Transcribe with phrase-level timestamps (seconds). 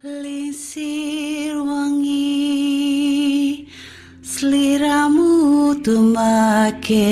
[0.00, 2.48] Lisir wangi
[4.24, 7.04] Seliramu tumaking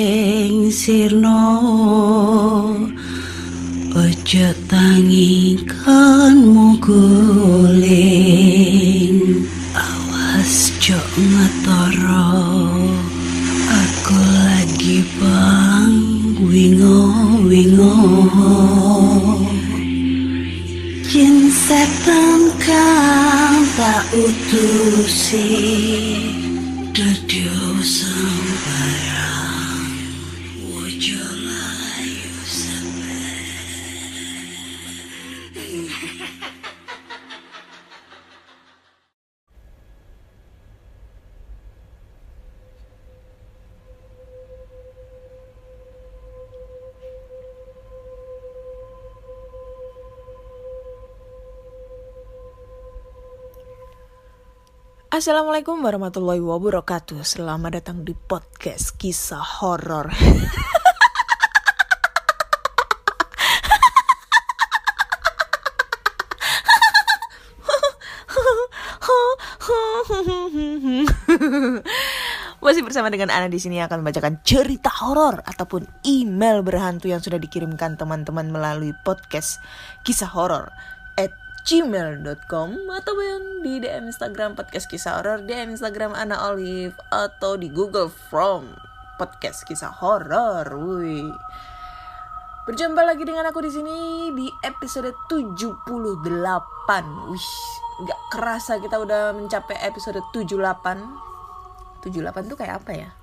[0.73, 1.61] sirno.
[3.93, 5.69] Ojo tangikanmu
[6.81, 8.25] guling
[9.77, 12.33] Awas jok ngetoro.
[13.69, 15.93] Aku lagi bang
[16.41, 17.05] wingo
[17.45, 17.93] wingo.
[21.05, 25.09] Jin setan kang tak Dadio
[55.19, 57.27] Assalamualaikum warahmatullahi wabarakatuh.
[57.27, 60.15] Selamat datang di podcast kisah horor.
[72.63, 77.43] Masih bersama dengan Ana di sini akan membacakan cerita horor ataupun email berhantu yang sudah
[77.43, 79.59] dikirimkan teman-teman melalui podcast
[80.07, 80.71] kisah horor
[81.69, 83.13] gmail.com atau
[83.61, 88.73] di DM Instagram podcast kisah horor, DM Instagram Ana Olive atau di Google From
[89.21, 90.65] podcast kisah horor.
[90.73, 91.29] Wih.
[92.65, 95.85] Berjumpa lagi dengan aku di sini di episode 78.
[97.37, 97.51] Wih,
[98.01, 102.01] nggak kerasa kita udah mencapai episode 78.
[102.01, 103.18] 78 tuh kayak apa ya?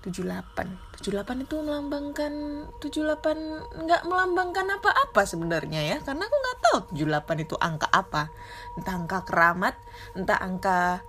[0.00, 2.32] 78 78 itu melambangkan
[2.80, 5.96] 78 nggak melambangkan apa-apa sebenarnya ya.
[6.00, 8.32] Karena aku nggak tahu 78 itu angka apa.
[8.76, 9.74] Entah angka keramat
[10.16, 11.04] entah angka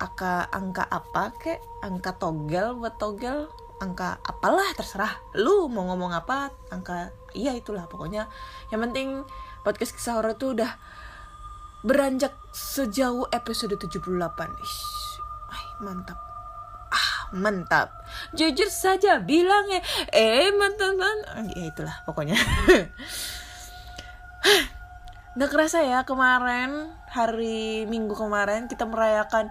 [0.00, 3.48] angka angka apa kek angka togel buat togel
[3.80, 5.20] angka apalah terserah.
[5.36, 8.28] Lu mau ngomong apa angka iya itulah pokoknya.
[8.68, 9.08] Yang penting
[9.64, 10.76] podcast kisah horor itu udah
[11.80, 14.04] beranjak sejauh episode 78
[14.60, 14.80] Ish,
[15.48, 16.29] ay, mantap
[17.32, 17.94] mantap.
[18.34, 19.80] Jujur saja bilang ya
[20.14, 21.46] eh mantap mantap.
[21.54, 22.36] Ya itulah pokoknya.
[25.38, 29.50] Nggak kerasa ya kemarin hari minggu kemarin kita merayakan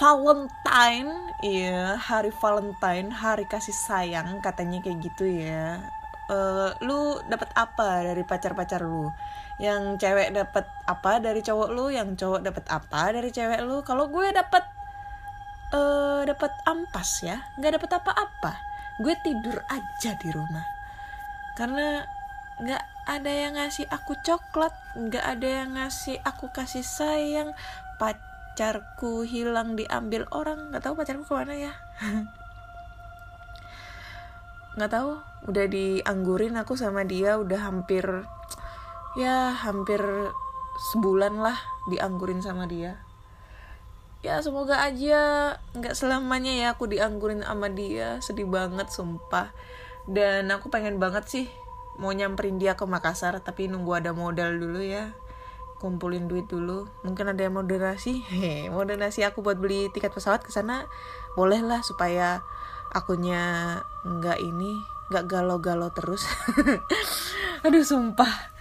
[0.00, 1.12] Valentine.
[1.44, 5.78] Iya hari Valentine hari kasih sayang katanya kayak gitu ya.
[6.24, 9.12] Uh, lu dapat apa dari pacar-pacar lu?
[9.62, 11.86] Yang cewek dapat apa dari cowok lu?
[11.94, 13.86] Yang cowok dapat apa dari cewek lu?
[13.86, 14.73] Kalau gue dapat
[15.74, 17.42] uh, dapat ampas ya.
[17.58, 18.52] Nggak dapat apa-apa.
[19.02, 20.64] Gue tidur aja di rumah.
[21.58, 22.06] Karena
[22.62, 27.50] nggak ada yang ngasih aku coklat nggak ada yang ngasih aku kasih sayang.
[27.98, 30.70] Pacarku hilang diambil orang.
[30.70, 31.72] Nggak tahu pacarku ke mana ya.
[34.74, 35.10] Nggak tahu.
[35.46, 37.38] Udah dianggurin aku sama dia.
[37.38, 38.02] Udah hampir
[39.14, 40.02] ya hampir
[40.90, 41.54] sebulan lah
[41.86, 42.98] dianggurin sama dia
[44.24, 48.16] ya semoga aja nggak selamanya ya aku dianggurin sama dia.
[48.24, 49.52] Sedih banget sumpah.
[50.08, 51.46] Dan aku pengen banget sih
[52.00, 55.12] mau nyamperin dia ke Makassar tapi nunggu ada modal dulu ya.
[55.76, 56.88] Kumpulin duit dulu.
[57.04, 58.24] Mungkin ada yang mau donasi?
[58.72, 60.88] Mau donasi aku buat beli tiket pesawat ke sana?
[61.36, 62.40] Boleh lah supaya
[62.96, 63.76] akunya
[64.08, 64.72] nggak ini
[65.12, 66.24] nggak galau-galau terus.
[67.68, 68.53] Aduh sumpah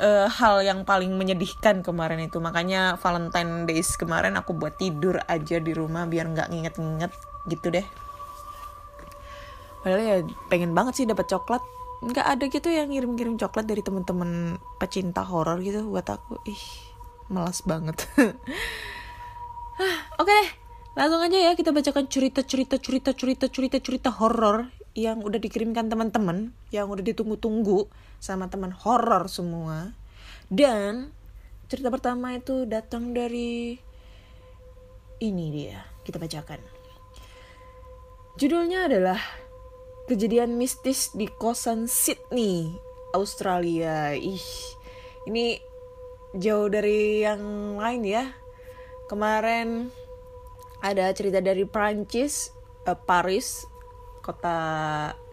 [0.00, 2.40] uh, hal yang paling menyedihkan kemarin itu.
[2.40, 7.12] Makanya Valentine Days kemarin aku buat tidur aja di rumah biar nggak nginget-nginget
[7.46, 7.86] gitu deh.
[9.80, 10.16] Padahal ya
[10.48, 11.62] pengen banget sih dapat coklat.
[12.00, 15.84] Nggak ada gitu yang ngirim-ngirim coklat dari temen-temen pecinta horor gitu.
[15.84, 16.64] Buat aku ih
[17.28, 18.00] malas banget.
[20.20, 20.50] Oke okay deh.
[20.90, 25.86] Langsung aja ya kita bacakan cerita cerita cerita cerita cerita cerita horor yang udah dikirimkan
[25.86, 27.86] teman-teman yang udah ditunggu-tunggu
[28.20, 29.96] sama teman horor semua.
[30.46, 31.10] Dan
[31.66, 33.80] cerita pertama itu datang dari
[35.24, 36.60] ini dia kita bacakan.
[38.36, 39.20] Judulnya adalah
[40.06, 42.72] kejadian mistis di kosan Sydney
[43.12, 44.14] Australia.
[44.16, 44.48] Ih
[45.28, 45.60] ini
[46.36, 48.24] jauh dari yang lain ya.
[49.10, 49.90] Kemarin
[50.80, 52.54] ada cerita dari Prancis
[52.88, 53.68] uh, Paris
[54.24, 54.58] kota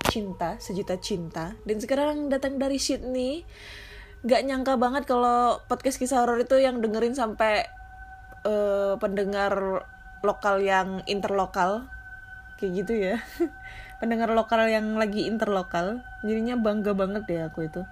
[0.07, 1.54] cinta sejuta cinta.
[1.68, 3.44] Dan sekarang datang dari Sydney
[4.25, 7.69] gak nyangka banget kalau podcast kisah horor itu yang dengerin sampai
[8.48, 9.86] uh, pendengar
[10.25, 11.86] lokal yang interlokal.
[12.57, 13.15] Kayak gitu ya.
[14.01, 16.01] Pendengar lokal yang lagi interlokal.
[16.25, 17.86] Jadinya bangga banget deh aku itu.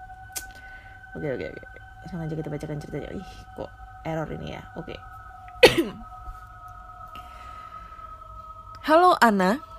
[1.14, 1.62] Oke oke oke.
[2.02, 3.10] Langsung aja kita bacakan ceritanya.
[3.14, 3.70] Ih kok
[4.02, 4.62] error ini ya?
[4.74, 4.98] Oke.
[8.86, 9.75] Halo Ana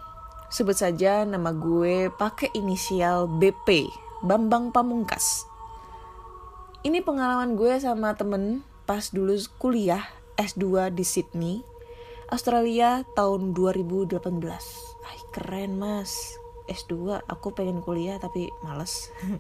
[0.53, 3.91] sebut saja nama gue pakai inisial BP
[4.23, 5.47] Bambang Pamungkas.
[6.87, 10.07] Ini pengalaman gue sama temen pas dulu kuliah
[10.39, 11.57] S2 di Sydney
[12.31, 14.19] Australia tahun 2018
[15.07, 16.39] Ay, keren mas.
[16.67, 19.15] S2 aku pengen kuliah tapi males.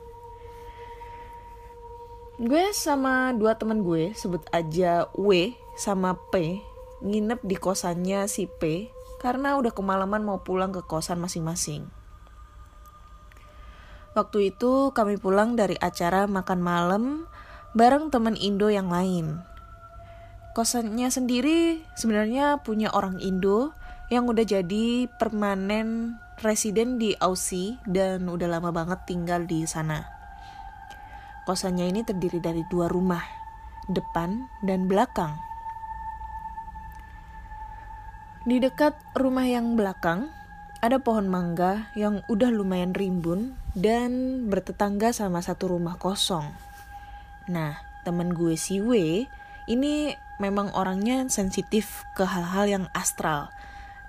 [2.36, 6.60] Gue sama dua teman gue sebut aja W sama P
[7.00, 8.92] nginep di kosannya si P
[9.22, 11.88] karena udah kemalaman mau pulang ke kosan masing-masing.
[14.16, 17.04] Waktu itu kami pulang dari acara makan malam
[17.76, 19.44] bareng teman Indo yang lain.
[20.56, 23.76] Kosannya sendiri sebenarnya punya orang Indo
[24.08, 30.08] yang udah jadi permanen residen di Aussie dan udah lama banget tinggal di sana.
[31.44, 33.22] Kosannya ini terdiri dari dua rumah,
[33.92, 35.45] depan dan belakang.
[38.46, 40.30] Di dekat rumah yang belakang,
[40.78, 46.46] ada pohon mangga yang udah lumayan rimbun dan bertetangga sama satu rumah kosong.
[47.50, 47.74] Nah,
[48.06, 49.26] temen gue si W
[49.66, 53.50] ini memang orangnya sensitif ke hal-hal yang astral.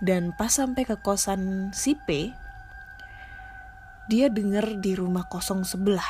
[0.06, 2.30] Dan pas sampai ke kosan si P,
[4.06, 6.06] dia denger di rumah kosong sebelah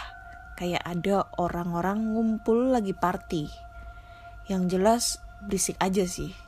[0.60, 3.48] kayak ada orang-orang ngumpul lagi party.
[4.52, 5.04] Yang jelas
[5.48, 6.47] berisik aja sih.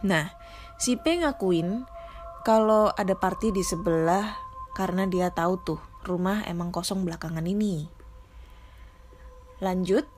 [0.00, 0.32] Nah,
[0.80, 1.84] si P ngakuin
[2.40, 4.32] kalau ada party di sebelah
[4.72, 7.84] karena dia tahu tuh rumah emang kosong belakangan ini.
[9.60, 10.08] Lanjut,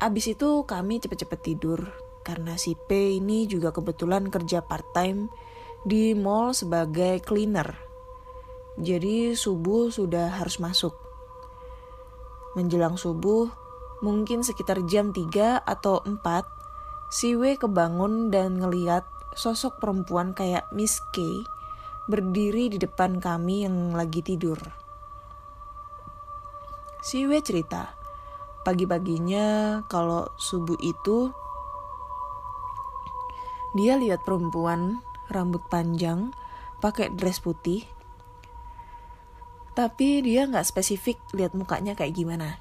[0.00, 1.92] abis itu kami cepet-cepet tidur
[2.24, 5.28] karena si P ini juga kebetulan kerja part-time
[5.84, 7.76] di mall sebagai cleaner.
[8.80, 10.96] Jadi subuh sudah harus masuk.
[12.56, 13.52] Menjelang subuh,
[14.00, 16.16] mungkin sekitar jam 3 atau 4,
[17.12, 19.04] si W kebangun dan ngeliat
[19.36, 21.20] sosok perempuan kayak Miss K
[22.08, 24.56] berdiri di depan kami yang lagi tidur.
[27.04, 27.92] Si W cerita,
[28.64, 31.30] pagi-paginya kalau subuh itu
[33.76, 36.32] dia lihat perempuan rambut panjang
[36.80, 37.84] pakai dress putih
[39.76, 42.56] tapi dia nggak spesifik lihat mukanya kayak gimana.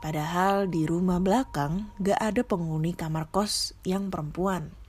[0.00, 4.79] Padahal di rumah belakang gak ada penghuni kamar kos yang perempuan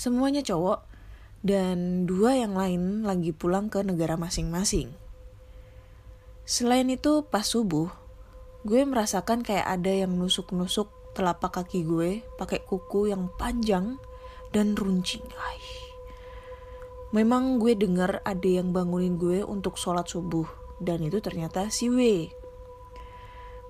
[0.00, 0.88] semuanya cowok
[1.44, 4.88] dan dua yang lain lagi pulang ke negara masing-masing.
[6.48, 7.92] Selain itu pas subuh,
[8.64, 14.00] gue merasakan kayak ada yang nusuk-nusuk telapak kaki gue pakai kuku yang panjang
[14.56, 15.24] dan runcing.
[15.36, 15.60] Ay.
[17.12, 20.48] Memang gue dengar ada yang bangunin gue untuk sholat subuh
[20.80, 22.32] dan itu ternyata si W.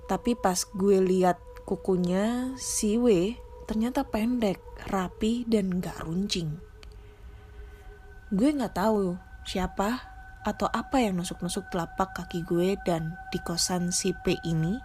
[0.07, 3.35] Tapi pas gue lihat kukunya si W
[3.71, 4.59] ternyata pendek,
[4.91, 6.59] rapi, dan gak runcing.
[8.27, 9.15] Gue gak tahu
[9.47, 10.11] siapa
[10.43, 14.75] atau apa yang nusuk-nusuk telapak kaki gue dan di kosan si P ini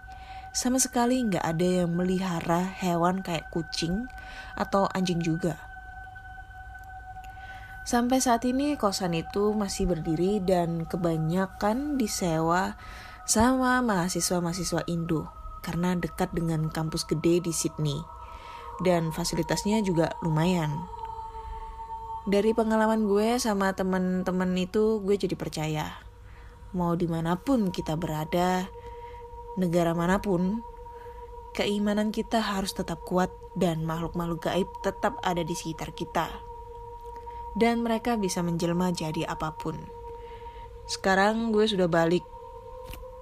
[0.55, 4.07] sama sekali gak ada yang melihara hewan kayak kucing
[4.55, 5.59] atau anjing juga.
[7.83, 12.79] Sampai saat ini kosan itu masih berdiri dan kebanyakan disewa
[13.27, 15.27] sama mahasiswa-mahasiswa Indo
[15.59, 18.15] karena dekat dengan kampus gede di Sydney
[18.83, 20.85] dan fasilitasnya juga lumayan.
[22.27, 26.07] Dari pengalaman gue sama temen-temen itu gue jadi percaya
[26.75, 28.67] mau di mana pun kita berada,
[29.55, 30.59] negara mana pun,
[31.55, 36.27] keimanan kita harus tetap kuat dan makhluk-makhluk gaib tetap ada di sekitar kita.
[37.57, 39.79] Dan mereka bisa menjelma jadi apa pun.
[40.85, 42.23] Sekarang gue sudah balik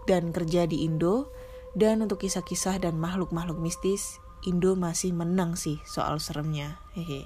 [0.06, 1.32] dan kerja di Indo,
[1.74, 6.78] dan untuk kisah-kisah dan makhluk-makhluk mistis, Indo masih menang sih soal seremnya.
[6.94, 7.26] Hehe.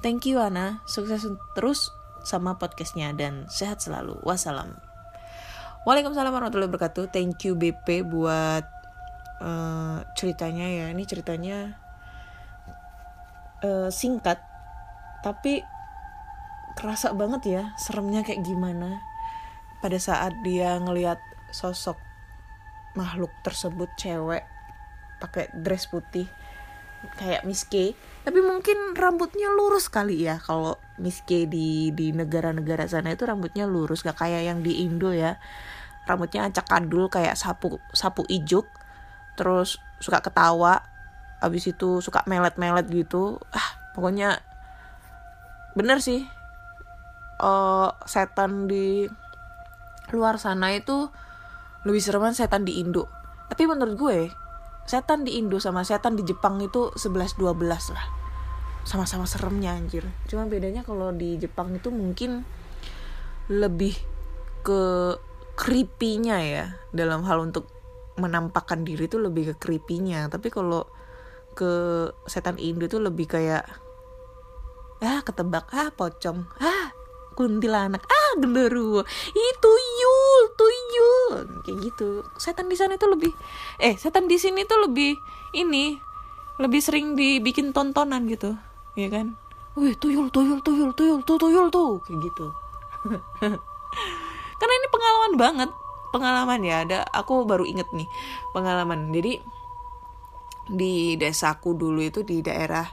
[0.00, 1.24] Thank you Ana, sukses
[1.56, 1.92] terus
[2.24, 4.18] sama podcastnya dan sehat selalu.
[4.24, 4.76] Wassalam.
[5.86, 7.14] Waalaikumsalam warahmatullahi wabarakatuh.
[7.14, 8.66] Thank you BP buat
[9.38, 10.86] uh, ceritanya ya.
[10.90, 11.78] Ini ceritanya
[13.62, 14.40] uh, singkat
[15.24, 15.64] tapi
[16.76, 19.00] kerasa banget ya seremnya kayak gimana
[19.80, 21.16] pada saat dia ngelihat
[21.48, 21.96] sosok
[22.92, 24.44] makhluk tersebut cewek
[25.16, 26.28] pakai dress putih
[27.16, 27.94] kayak Miss K.
[28.26, 30.42] Tapi mungkin rambutnya lurus kali ya.
[30.42, 34.02] Kalau Miss K di di negara-negara sana itu rambutnya lurus.
[34.02, 35.38] Gak kayak yang di Indo ya.
[36.06, 38.66] Rambutnya acak kadul kayak sapu sapu ijuk.
[39.38, 40.82] Terus suka ketawa.
[41.38, 43.38] Abis itu suka melet-melet gitu.
[43.54, 44.40] Ah pokoknya
[45.78, 46.26] bener sih.
[47.36, 49.04] Uh, setan di
[50.08, 51.12] luar sana itu
[51.84, 53.06] lebih sereman setan di Indo.
[53.46, 54.18] Tapi menurut gue
[54.86, 58.06] setan di Indo sama setan di Jepang itu 11-12 lah.
[58.86, 60.06] Sama-sama seremnya anjir.
[60.30, 62.46] Cuma bedanya kalau di Jepang itu mungkin
[63.50, 63.98] lebih
[64.62, 65.14] ke
[65.58, 66.64] creepy-nya ya.
[66.94, 67.66] Dalam hal untuk
[68.16, 70.30] menampakkan diri itu lebih ke creepy-nya.
[70.30, 70.86] Tapi kalau
[71.58, 73.66] ke setan Indo itu lebih kayak
[75.02, 75.66] ah ketebak.
[75.74, 76.46] Ah pocong.
[76.62, 76.94] Ah
[77.34, 78.06] kuntilanak.
[78.06, 79.02] Ah genderuwo.
[79.34, 82.08] Itu tuyul tuyul kayak gitu.
[82.36, 83.32] Setan di sana itu lebih
[83.82, 85.16] eh setan di sini tuh lebih
[85.56, 85.96] ini
[86.56, 88.56] lebih sering dibikin tontonan gitu
[88.96, 89.36] ya kan?
[89.76, 92.46] Wih tuyul tuyul tuyul tuyul tuh tuyul tuh kayak gitu.
[94.58, 95.70] Karena ini pengalaman banget.
[96.14, 98.08] Pengalaman ya ada aku baru inget nih
[98.56, 99.12] pengalaman.
[99.12, 99.36] Jadi
[100.66, 102.88] di desaku dulu itu di daerah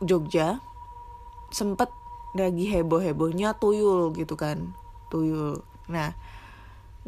[0.00, 0.62] Jogja
[1.52, 1.92] sempet
[2.32, 4.78] lagi heboh-hebohnya tuyul gitu kan
[5.10, 5.66] tuyul.
[5.90, 6.14] Nah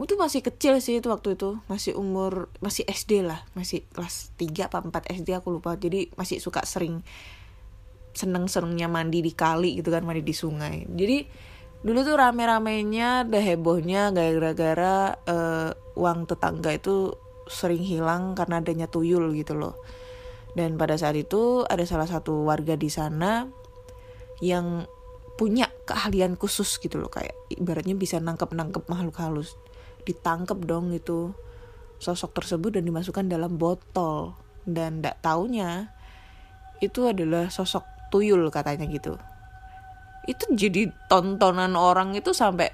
[0.00, 1.60] itu masih kecil sih itu waktu itu.
[1.68, 3.44] Masih umur masih SD lah.
[3.52, 5.76] Masih kelas 3 apa 4 SD aku lupa.
[5.76, 7.04] Jadi masih suka sering
[8.16, 10.88] seneng-senengnya mandi di kali gitu kan mandi di sungai.
[10.88, 11.28] Jadi
[11.84, 17.12] dulu tuh rame-ramenya ada hebohnya gara-gara uh, uang tetangga itu
[17.50, 19.76] sering hilang karena adanya tuyul gitu loh.
[20.56, 23.48] Dan pada saat itu ada salah satu warga di sana
[24.40, 24.88] yang
[25.36, 27.12] punya keahlian khusus gitu loh.
[27.12, 29.56] Kayak ibaratnya bisa nangkep nangkep makhluk halus
[30.06, 31.34] ditangkep dong itu
[32.02, 34.34] sosok tersebut dan dimasukkan dalam botol.
[34.62, 35.90] Dan tidak taunya
[36.78, 39.18] itu adalah sosok tuyul katanya gitu.
[40.26, 42.70] Itu jadi tontonan orang itu sampai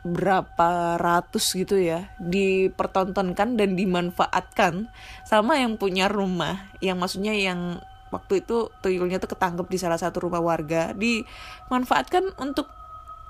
[0.00, 4.90] berapa ratus gitu ya dipertontonkan dan dimanfaatkan
[5.26, 6.70] sama yang punya rumah.
[6.78, 12.66] Yang maksudnya yang waktu itu tuyulnya tuh ketangkep di salah satu rumah warga dimanfaatkan untuk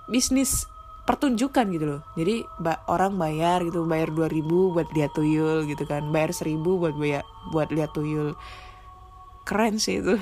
[0.08, 0.64] bisnis
[1.08, 2.00] pertunjukan gitu loh.
[2.14, 6.08] Jadi ba orang bayar gitu bayar 2000 buat lihat tuyul gitu kan.
[6.12, 8.36] Bayar 1000 buat bayar buat lihat tuyul.
[9.48, 10.20] Keren sih itu.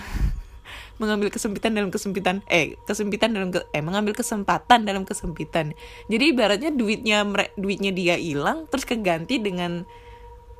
[1.02, 5.78] Mengambil kesempitan dalam kesempitan eh kesempitan dalam ke, eh mengambil kesempatan dalam kesempitan.
[6.10, 7.22] Jadi ibaratnya duitnya
[7.54, 9.86] duitnya dia hilang terus keganti dengan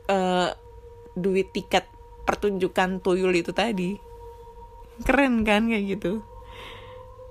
[0.07, 0.55] uh,
[1.19, 1.91] duit tiket
[2.23, 3.99] pertunjukan tuyul itu tadi.
[5.03, 6.23] Keren kan kayak gitu?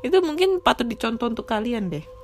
[0.03, 2.16] Itu mungkin patut dicontoh untuk kalian deh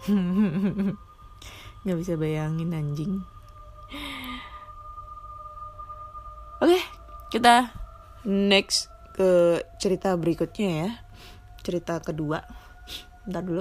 [1.84, 3.20] nggak bisa bayangin anjing.
[6.60, 6.76] Oke
[7.30, 7.72] kita
[8.24, 10.90] next ke cerita berikutnya ya.
[11.60, 12.40] Cerita kedua.
[13.28, 13.60] Bentar dulu.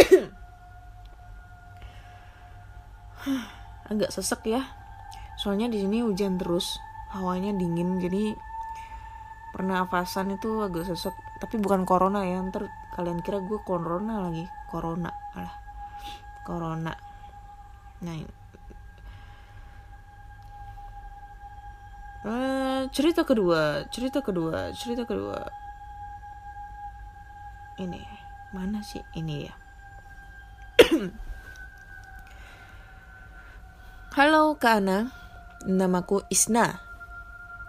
[3.92, 4.64] Agak sesek ya.
[5.36, 6.80] Soalnya di sini hujan terus.
[7.12, 8.34] Hawanya dingin jadi
[9.52, 11.12] pernafasan itu agak sesek.
[11.38, 12.40] Tapi bukan corona ya.
[12.40, 15.56] Ntar kalian kira gue corona lagi corona alah
[16.44, 16.92] corona
[18.04, 18.12] nah
[22.26, 25.46] Uh, cerita kedua, cerita kedua, cerita kedua.
[27.78, 28.02] Ini
[28.50, 29.54] mana sih ini ya?
[34.18, 35.14] Halo Kak Ana,
[35.70, 36.82] Namaku Isna.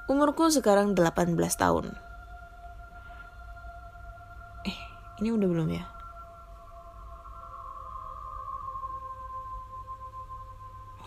[0.10, 1.94] Umurku sekarang 18 tahun.
[4.66, 4.78] Eh,
[5.22, 5.86] ini udah belum ya?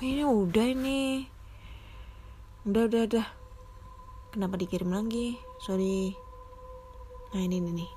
[0.03, 1.29] Ini udah ini.
[2.65, 3.27] Udah, udah, udah.
[4.33, 5.37] Kenapa dikirim lagi?
[5.61, 6.17] Sorry.
[7.37, 7.91] Nah, ini, ini nih.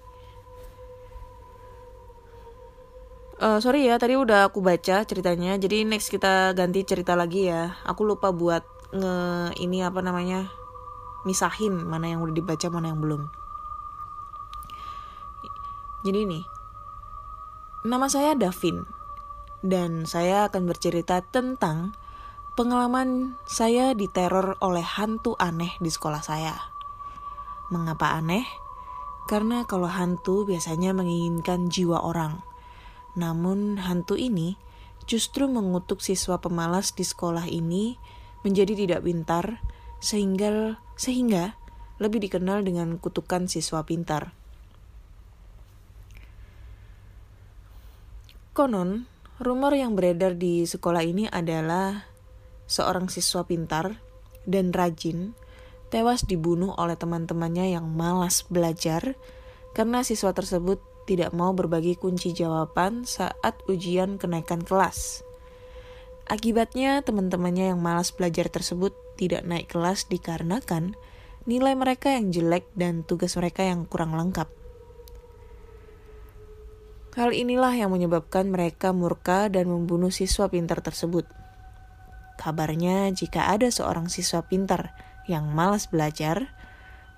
[3.44, 5.58] Uh, sorry ya, tadi udah aku baca ceritanya.
[5.60, 7.76] Jadi next kita ganti cerita lagi ya.
[7.84, 9.16] Aku lupa buat nge
[9.58, 10.54] ini apa namanya
[11.26, 13.32] misahin mana yang udah dibaca mana yang belum
[16.06, 16.46] jadi ini
[17.88, 18.86] nama saya Davin
[19.64, 21.96] dan saya akan bercerita tentang
[22.60, 26.54] pengalaman saya diteror oleh hantu aneh di sekolah saya.
[27.72, 28.46] Mengapa aneh?
[29.26, 32.44] Karena kalau hantu biasanya menginginkan jiwa orang.
[33.16, 34.60] Namun hantu ini
[35.08, 37.96] justru mengutuk siswa pemalas di sekolah ini
[38.44, 39.64] menjadi tidak pintar
[40.04, 41.56] sehingga sehingga
[42.04, 44.36] lebih dikenal dengan kutukan siswa pintar.
[48.54, 49.10] Konon,
[49.42, 52.06] rumor yang beredar di sekolah ini adalah
[52.70, 54.02] seorang siswa pintar
[54.46, 55.34] dan rajin
[55.90, 59.14] tewas dibunuh oleh teman-temannya yang malas belajar
[59.78, 65.22] karena siswa tersebut tidak mau berbagi kunci jawaban saat ujian kenaikan kelas.
[66.24, 70.96] Akibatnya, teman-temannya yang malas belajar tersebut tidak naik kelas dikarenakan
[71.44, 74.63] nilai mereka yang jelek dan tugas mereka yang kurang lengkap.
[77.14, 81.30] Hal inilah yang menyebabkan mereka murka dan membunuh siswa pintar tersebut.
[82.42, 84.98] Kabarnya jika ada seorang siswa pintar
[85.30, 86.50] yang malas belajar,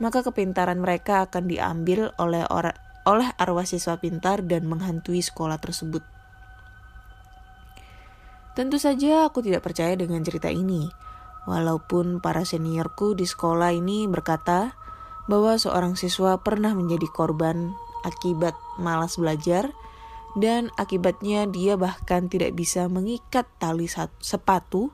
[0.04, 2.76] maka kepintaran mereka akan diambil oleh orang
[3.06, 6.04] oleh arwah siswa pintar dan menghantui sekolah tersebut.
[8.58, 10.92] Tentu saja aku tidak percaya dengan cerita ini,
[11.48, 14.76] walaupun para seniorku di sekolah ini berkata
[15.30, 17.72] bahwa seorang siswa pernah menjadi korban
[18.04, 19.70] akibat malas belajar
[20.36, 23.88] dan akibatnya dia bahkan tidak bisa mengikat tali
[24.20, 24.92] sepatu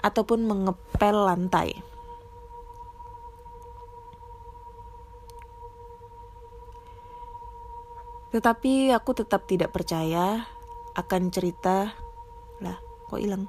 [0.00, 1.84] ataupun mengepel lantai.
[8.32, 10.48] Tetapi aku tetap tidak percaya
[10.96, 11.92] akan cerita
[12.64, 12.80] lah
[13.12, 13.44] kok hilang.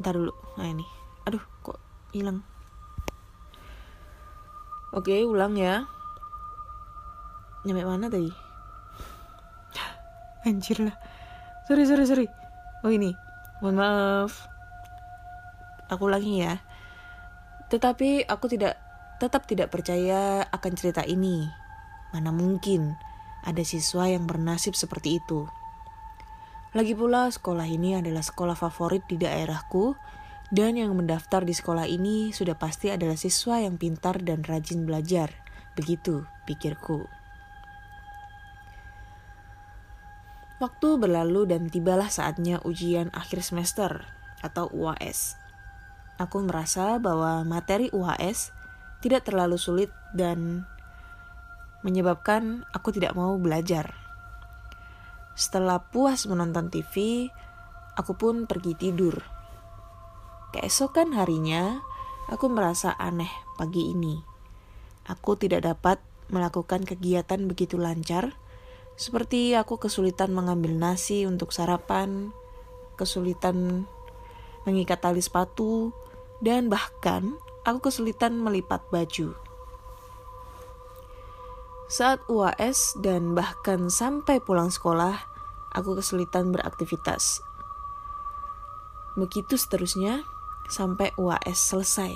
[0.00, 0.88] Ntar dulu, nah ini,
[1.28, 1.76] aduh kok
[2.16, 2.53] hilang.
[4.94, 5.90] Oke, ulang ya.
[7.66, 8.30] Nyampe mana tadi?
[10.46, 10.94] Anjir lah.
[11.66, 12.26] Sorry, sorry, sorry.
[12.86, 13.10] Oh ini,
[13.58, 14.46] mohon maaf.
[15.90, 16.62] Aku ulangi ya.
[17.74, 18.78] Tetapi aku tidak
[19.18, 21.50] tetap tidak percaya akan cerita ini.
[22.14, 22.94] Mana mungkin
[23.42, 25.50] ada siswa yang bernasib seperti itu.
[26.70, 29.94] Lagi pula, sekolah ini adalah sekolah favorit di daerahku,
[30.52, 35.32] dan yang mendaftar di sekolah ini sudah pasti adalah siswa yang pintar dan rajin belajar.
[35.72, 37.08] Begitu pikirku.
[40.62, 44.06] Waktu berlalu dan tibalah saatnya ujian akhir semester
[44.40, 45.36] atau UAS.
[46.16, 48.54] Aku merasa bahwa materi UAS
[49.02, 50.62] tidak terlalu sulit dan
[51.82, 53.92] menyebabkan aku tidak mau belajar.
[55.34, 57.26] Setelah puas menonton TV,
[57.98, 59.33] aku pun pergi tidur.
[60.54, 61.82] Keesokan harinya,
[62.30, 64.22] aku merasa aneh pagi ini.
[65.02, 65.98] Aku tidak dapat
[66.30, 68.38] melakukan kegiatan begitu lancar,
[68.94, 72.30] seperti aku kesulitan mengambil nasi untuk sarapan,
[72.94, 73.82] kesulitan
[74.62, 75.90] mengikat tali sepatu,
[76.38, 77.34] dan bahkan
[77.66, 79.34] aku kesulitan melipat baju.
[81.90, 85.18] Saat UAS dan bahkan sampai pulang sekolah,
[85.74, 87.42] aku kesulitan beraktivitas.
[89.18, 90.22] Begitu seterusnya
[90.68, 92.14] sampai UAS selesai.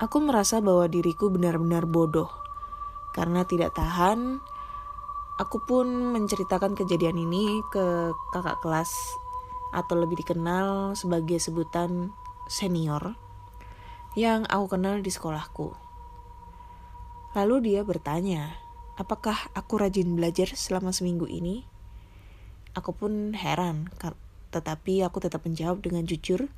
[0.00, 2.32] Aku merasa bahwa diriku benar-benar bodoh
[3.12, 4.40] karena tidak tahan.
[5.40, 8.92] Aku pun menceritakan kejadian ini ke kakak kelas
[9.72, 12.12] atau lebih dikenal sebagai sebutan
[12.48, 13.16] senior
[14.18, 15.72] yang aku kenal di sekolahku.
[17.38, 18.58] Lalu dia bertanya,
[18.98, 21.62] apakah aku rajin belajar selama seminggu ini?
[22.74, 23.86] Aku pun heran,
[24.50, 26.50] tetapi aku tetap menjawab dengan jujur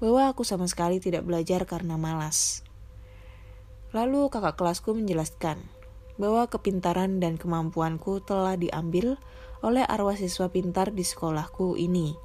[0.00, 2.64] bahwa aku sama sekali tidak belajar karena malas.
[3.92, 5.60] Lalu kakak kelasku menjelaskan
[6.16, 9.20] bahwa kepintaran dan kemampuanku telah diambil
[9.60, 12.16] oleh arwah siswa pintar di sekolahku ini.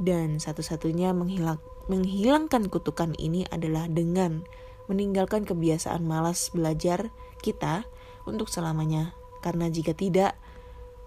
[0.00, 4.46] Dan satu-satunya menghilang, menghilangkan kutukan ini adalah dengan
[4.86, 7.86] meninggalkan kebiasaan malas belajar kita
[8.26, 10.34] untuk selamanya, karena jika tidak,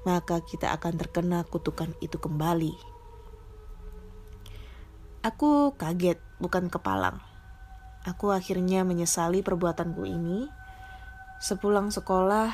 [0.08, 2.93] maka kita akan terkena kutukan itu kembali.
[5.24, 7.24] Aku kaget, bukan kepalang.
[8.04, 10.52] Aku akhirnya menyesali perbuatanku ini.
[11.40, 12.52] Sepulang sekolah,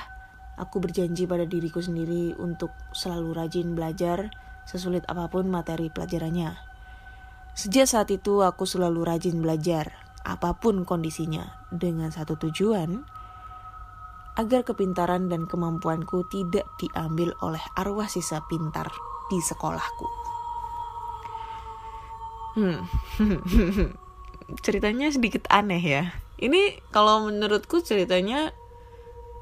[0.53, 4.29] aku berjanji pada diriku sendiri untuk selalu rajin belajar
[4.69, 6.53] sesulit apa pun materi pelajarannya.
[7.57, 9.89] Sejak saat itu aku selalu rajin belajar,
[10.21, 13.01] apa pun kondisinya, dengan satu tujuan,
[14.37, 18.93] agar kepintaran dan kemampuanku tidak diambil oleh arwah sisa pintar
[19.33, 20.28] di sekolahku.
[22.59, 22.83] Hmm.
[24.65, 26.03] ceritanya sedikit aneh ya.
[26.35, 28.51] Ini kalau menurutku ceritanya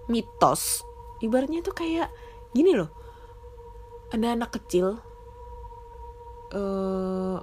[0.05, 0.85] mitos.
[1.25, 2.13] Ibaratnya tuh kayak
[2.53, 2.93] gini loh.
[4.13, 5.01] Ada anak kecil
[6.53, 7.37] uh,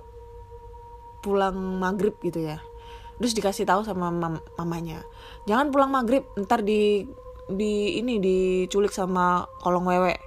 [1.25, 2.61] pulang maghrib gitu ya
[3.17, 5.07] terus dikasih tahu sama mam mamanya
[5.47, 7.07] jangan pulang maghrib ntar di
[7.49, 10.19] di ini diculik sama kolong wewe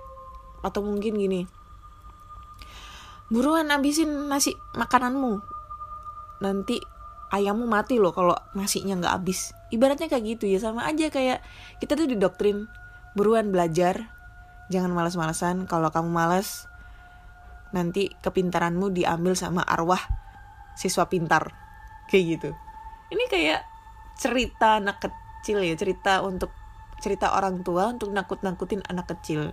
[0.64, 1.42] atau mungkin gini
[3.28, 5.44] buruan abisin nasi makananmu.
[6.44, 6.80] Nanti
[7.32, 9.52] ayammu mati loh kalau nasinya nggak habis.
[9.72, 11.44] Ibaratnya kayak gitu ya sama aja kayak
[11.84, 12.72] kita tuh didoktrin
[13.18, 14.14] buruan belajar
[14.72, 16.68] jangan malas-malasan kalau kamu malas
[17.76, 20.00] nanti kepintaranmu diambil sama arwah
[20.80, 21.52] siswa pintar.
[22.08, 22.50] Kayak gitu.
[23.12, 23.62] Ini kayak
[24.16, 26.52] cerita anak kecil ya cerita untuk
[26.98, 29.52] cerita orang tua untuk nakut-nakutin anak kecil.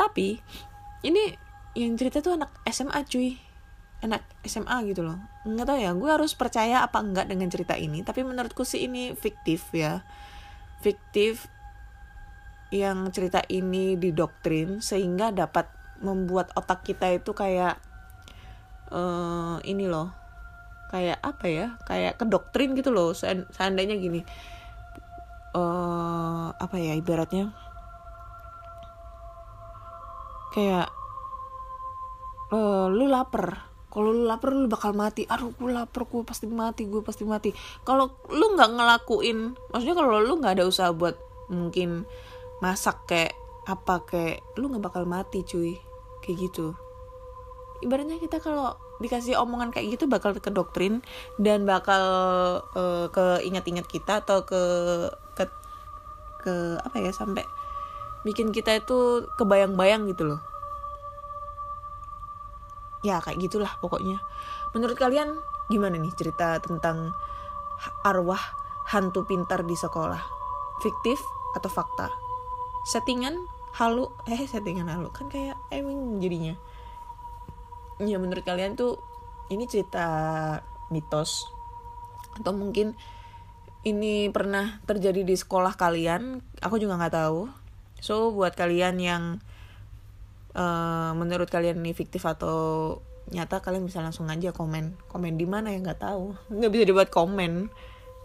[0.00, 0.40] Tapi
[1.04, 1.41] ini
[1.72, 3.40] yang cerita tuh anak SMA cuy.
[4.02, 5.18] Anak SMA gitu loh.
[5.46, 9.14] Nggak tahu ya gue harus percaya apa enggak dengan cerita ini tapi menurutku sih ini
[9.16, 10.02] fiktif ya.
[10.82, 11.46] Fiktif
[12.72, 15.68] yang cerita ini didoktrin sehingga dapat
[16.02, 17.78] membuat otak kita itu kayak
[18.92, 20.10] eh ini loh.
[20.92, 21.66] Kayak apa ya?
[21.88, 23.16] Kayak ke doktrin gitu loh.
[23.16, 24.20] Seand- seandainya gini.
[25.56, 27.54] Eh apa ya ibaratnya?
[30.52, 30.92] Kayak
[32.52, 33.72] eh lu lapar.
[33.92, 35.24] Kalau lu lapar lu bakal mati.
[35.28, 37.50] Aduh gue lapar gue pasti mati gue pasti mati.
[37.84, 41.16] Kalau lu nggak ngelakuin maksudnya kalau lu nggak ada usaha buat
[41.52, 42.04] mungkin
[42.64, 43.36] masak kayak
[43.68, 45.80] apa kayak lu nggak bakal mati cuy.
[46.20, 46.76] Kayak gitu.
[47.82, 51.02] Ibaratnya kita kalau dikasih omongan kayak gitu bakal ke doktrin
[51.42, 52.04] dan bakal
[52.78, 54.62] eh, ke ingat-ingat kita atau ke
[55.34, 55.44] ke
[56.46, 57.42] ke apa ya sampai
[58.22, 60.51] bikin kita itu kebayang-bayang gitu loh
[63.02, 64.22] ya kayak gitulah pokoknya.
[64.72, 65.36] Menurut kalian
[65.68, 67.12] gimana nih cerita tentang
[68.06, 68.40] arwah
[68.88, 70.22] hantu pintar di sekolah?
[70.82, 71.18] Fiktif
[71.54, 72.08] atau fakta?
[72.86, 73.36] Settingan
[73.78, 75.10] halu eh settingan halu.
[75.10, 76.54] Kan kayak emang jadinya.
[78.02, 78.98] Ya menurut kalian tuh
[79.50, 80.06] ini cerita
[80.90, 81.46] mitos?
[82.38, 82.96] Atau mungkin
[83.82, 86.42] ini pernah terjadi di sekolah kalian?
[86.62, 87.50] Aku juga nggak tahu.
[88.02, 89.22] So buat kalian yang
[90.56, 92.98] eh, menurut kalian ini fiktif atau
[93.30, 94.98] nyata kalian bisa langsung aja komen.
[95.08, 95.78] Komen di mana ya?
[95.80, 96.36] Nggak tahu.
[96.56, 97.72] Nggak bisa dibuat komen.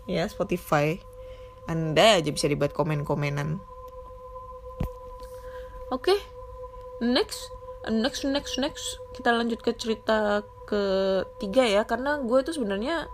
[0.07, 0.99] Ya Spotify.
[1.67, 3.59] Anda aja bisa dibuat komen komenan
[5.91, 6.15] oke.
[7.03, 7.51] Next.
[7.87, 8.85] Next next next.
[9.15, 11.81] Kita lanjut ke cerita ketiga ya.
[11.87, 13.07] Karena gue tuh sebenarnya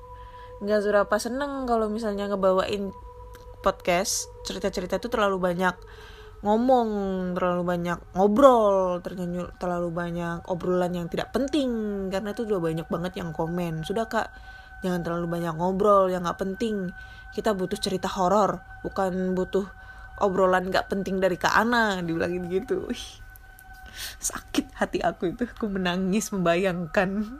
[0.63, 2.89] nggak seberapa seneng kalau misalnya ngebawain
[3.61, 4.33] podcast.
[4.47, 5.75] Cerita-cerita tuh terlalu banyak
[6.43, 6.89] ngomong
[7.39, 11.71] terlalu banyak ngobrol terlalu terlalu banyak obrolan yang tidak penting
[12.11, 13.87] karena itu udah banyak banget yang komen.
[13.87, 14.27] Sudah kak.
[14.83, 16.91] Jangan terlalu banyak ngobrol yang nggak penting.
[17.31, 19.63] Kita butuh cerita horor bukan butuh
[20.19, 22.91] obrolan nggak penting dari kak Ana dibilangin gitu.
[24.19, 25.47] Sakit hati aku itu.
[25.47, 27.39] Aku menangis membayangkan.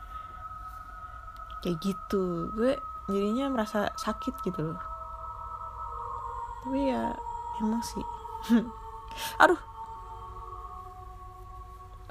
[1.60, 2.48] Kayak gitu.
[2.56, 2.80] Gue
[3.12, 4.80] jadinya merasa sakit gitu loh.
[6.64, 7.12] Tapi ya
[7.60, 8.13] emang sih
[9.42, 9.60] aduh.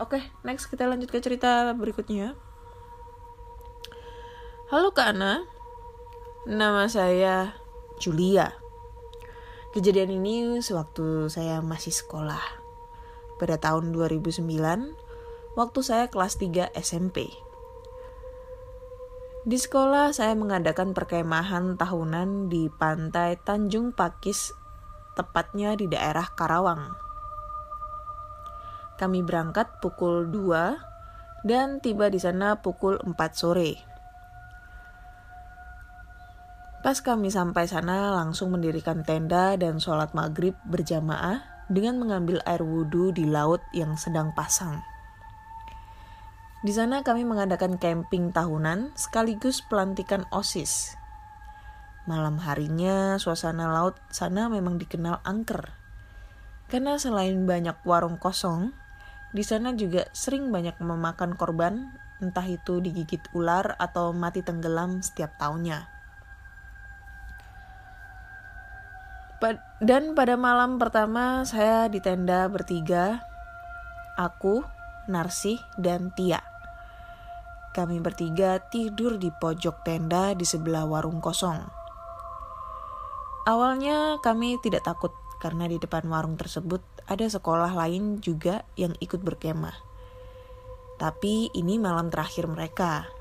[0.01, 2.33] Oke next kita lanjut ke cerita berikutnya.
[4.73, 5.45] Halo kak Ana.
[6.49, 7.53] Nama saya
[8.01, 8.51] Julia.
[9.73, 12.41] Kejadian ini sewaktu saya masih sekolah.
[13.37, 14.45] Pada tahun 2009
[15.57, 17.29] waktu saya kelas 3 SMP
[19.43, 24.55] di sekolah saya mengadakan perkemahan tahunan di pantai Tanjung Pakis,
[25.13, 26.93] tepatnya di daerah Karawang.
[28.97, 33.71] Kami berangkat pukul 2 dan tiba di sana pukul 4 sore.
[36.83, 41.39] Pas kami sampai sana langsung mendirikan tenda dan sholat maghrib berjamaah
[41.71, 44.83] dengan mengambil air wudhu di laut yang sedang pasang.
[46.63, 51.02] Di sana kami mengadakan camping tahunan sekaligus pelantikan OSIS.
[52.03, 55.71] Malam harinya suasana laut sana memang dikenal angker.
[56.67, 58.75] Karena selain banyak warung kosong,
[59.31, 65.39] di sana juga sering banyak memakan korban, entah itu digigit ular atau mati tenggelam setiap
[65.39, 65.87] tahunnya.
[69.83, 73.19] Dan pada malam pertama saya di tenda bertiga,
[74.15, 74.63] aku,
[75.11, 76.39] Narsih, dan Tia.
[77.75, 81.82] Kami bertiga tidur di pojok tenda di sebelah warung kosong.
[83.43, 85.11] Awalnya kami tidak takut
[85.43, 89.75] karena di depan warung tersebut ada sekolah lain juga yang ikut berkemah.
[90.95, 93.11] Tapi ini malam terakhir mereka.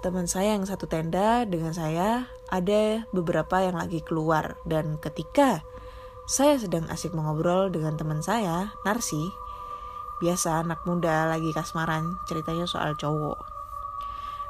[0.00, 5.60] Teman saya yang satu tenda dengan saya ada beberapa yang lagi keluar dan ketika
[6.24, 9.26] saya sedang asik mengobrol dengan teman saya, Narsi,
[10.18, 13.57] Biasa anak muda lagi kasmaran ceritanya soal cowok.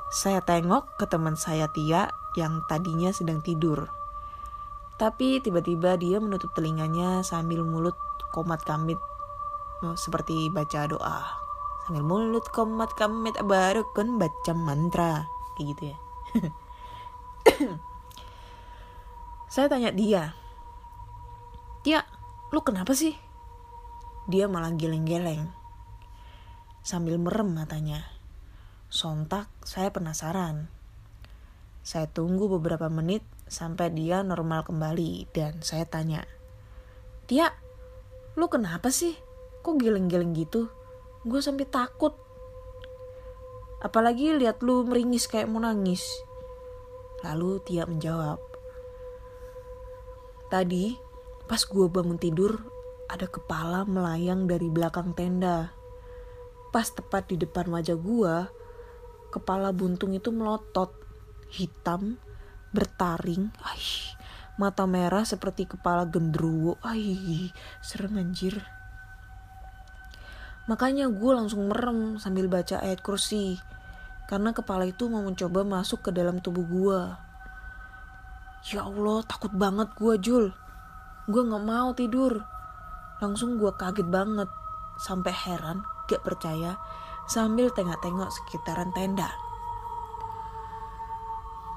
[0.08, 3.92] Saya tengok ke teman saya Tia yang tadinya sedang tidur.
[4.96, 7.94] Tapi tiba-tiba dia menutup telinganya sambil mulut
[8.32, 8.96] komat kamit
[9.84, 11.28] oh, seperti baca doa.
[11.84, 15.98] Sambil mulut komat kamit baru kan baca mantra kayak gitu ya.
[19.52, 20.36] Saya tanya dia,
[21.80, 22.04] Tia,
[22.52, 23.16] lu kenapa sih?
[24.28, 25.48] Dia malah geleng-geleng
[26.84, 28.17] sambil merem matanya.
[28.88, 30.72] Sontak saya penasaran.
[31.84, 36.24] Saya tunggu beberapa menit sampai dia normal kembali dan saya tanya,
[37.28, 37.52] Tia,
[38.40, 39.12] lu kenapa sih?
[39.60, 40.72] Kok geleng-geleng gitu?
[41.28, 42.16] Gue sampai takut.
[43.84, 46.00] Apalagi lihat lu meringis kayak mau nangis.
[47.20, 48.40] Lalu Tia menjawab,
[50.48, 50.96] Tadi
[51.44, 52.56] pas gue bangun tidur,
[53.04, 55.76] ada kepala melayang dari belakang tenda.
[56.72, 58.48] Pas tepat di depan wajah gua,
[59.28, 60.92] kepala buntung itu melotot,
[61.52, 62.16] hitam,
[62.72, 64.16] bertaring, Aish,
[64.60, 68.60] mata merah seperti kepala gendruwo, Aish, serem anjir.
[70.68, 73.56] Makanya gue langsung merem sambil baca ayat kursi.
[74.28, 77.00] Karena kepala itu mau mencoba masuk ke dalam tubuh gue.
[78.68, 80.52] Ya Allah, takut banget gue, Jul.
[81.24, 82.44] Gue gak mau tidur.
[83.24, 84.52] Langsung gue kaget banget.
[85.00, 86.76] Sampai heran, gak percaya,
[87.28, 89.28] sambil tengok-tengok sekitaran tenda.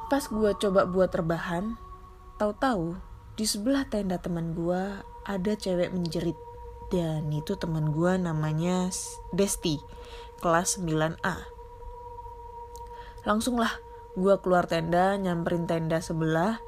[0.08, 1.76] Pas gue coba buat rebahan,
[2.40, 2.96] tahu-tahu
[3.36, 6.36] di sebelah tenda teman gue ada cewek menjerit.
[6.92, 8.92] Dan itu teman gue namanya
[9.32, 9.80] Desti,
[10.44, 11.36] kelas 9A.
[13.24, 13.72] Langsung lah
[14.20, 16.60] gue keluar tenda, nyamperin tenda sebelah,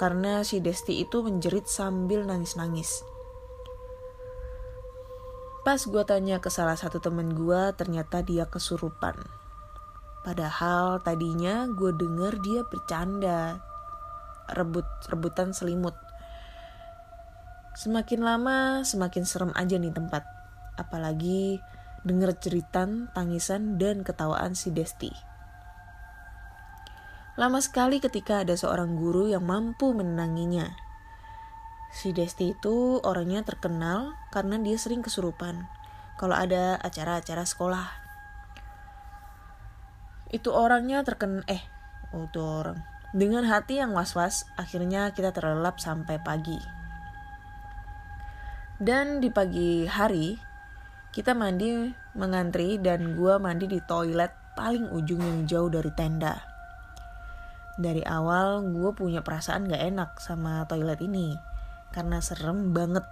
[0.00, 3.04] karena si Desti itu menjerit sambil nangis-nangis.
[5.66, 9.18] Pas gue tanya ke salah satu temen gue, ternyata dia kesurupan.
[10.22, 13.58] Padahal tadinya gue denger dia bercanda,
[14.54, 15.98] rebut-rebutan selimut.
[17.74, 20.22] Semakin lama, semakin serem aja nih tempat.
[20.78, 21.58] Apalagi
[22.06, 25.10] denger ceritan, tangisan, dan ketawaan si Desti.
[27.34, 30.85] Lama sekali ketika ada seorang guru yang mampu menenanginya.
[31.96, 35.64] Si Desti itu orangnya terkenal karena dia sering kesurupan
[36.20, 37.88] kalau ada acara-acara sekolah.
[40.28, 41.64] Itu orangnya terken eh
[42.12, 42.84] oh, itu orang.
[43.16, 46.60] Dengan hati yang was-was, akhirnya kita terlelap sampai pagi.
[48.76, 50.36] Dan di pagi hari,
[51.16, 56.44] kita mandi mengantri dan gua mandi di toilet paling ujung yang jauh dari tenda.
[57.80, 61.55] Dari awal gue punya perasaan gak enak sama toilet ini
[61.92, 63.02] karena serem banget.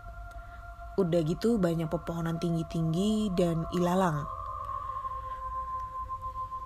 [0.94, 4.22] Udah gitu banyak pepohonan tinggi-tinggi dan ilalang.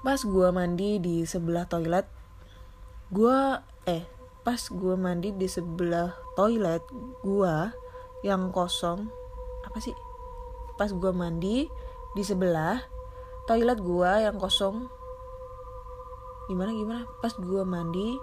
[0.04, 2.06] Pas gue mandi di sebelah toilet,
[3.10, 3.38] gue
[3.88, 4.04] eh
[4.46, 6.80] pas gue mandi di sebelah toilet
[7.20, 7.54] gue
[8.24, 9.08] yang kosong
[9.66, 9.96] apa sih?
[10.78, 11.66] Pas gue mandi
[12.16, 12.80] di sebelah
[13.48, 14.88] toilet gue yang kosong
[16.48, 18.16] gimana gimana pas gue mandi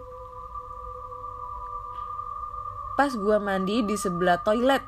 [2.95, 4.83] pas gue mandi di sebelah toilet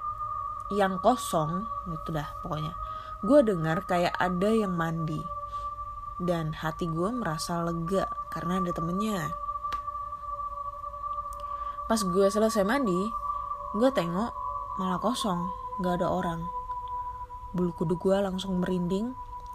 [0.72, 2.76] yang kosong itu dah pokoknya.
[3.24, 5.20] Gue dengar kayak ada yang mandi.
[6.18, 9.32] Dan hati gue merasa lega karena ada temennya.
[11.86, 12.98] Pas gue selesai mandi
[13.78, 14.32] gue tengok
[14.82, 15.48] malah kosong
[15.84, 16.42] gak ada orang.
[17.54, 19.14] Bulu kudu gue langsung merinding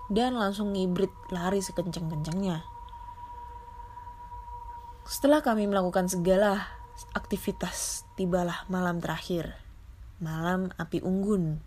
[0.08, 2.72] dan langsung ngibrit lari sekencang-kencangnya
[5.02, 6.82] setelah kami melakukan segala
[7.12, 9.57] aktivitas tibalah malam terakhir,
[10.22, 11.61] malam api unggun.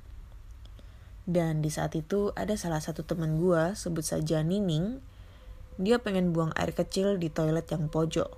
[1.25, 5.01] Dan di saat itu ada salah satu teman gua, sebut saja Nining,
[5.81, 8.29] dia pengen buang air kecil di toilet yang pojok.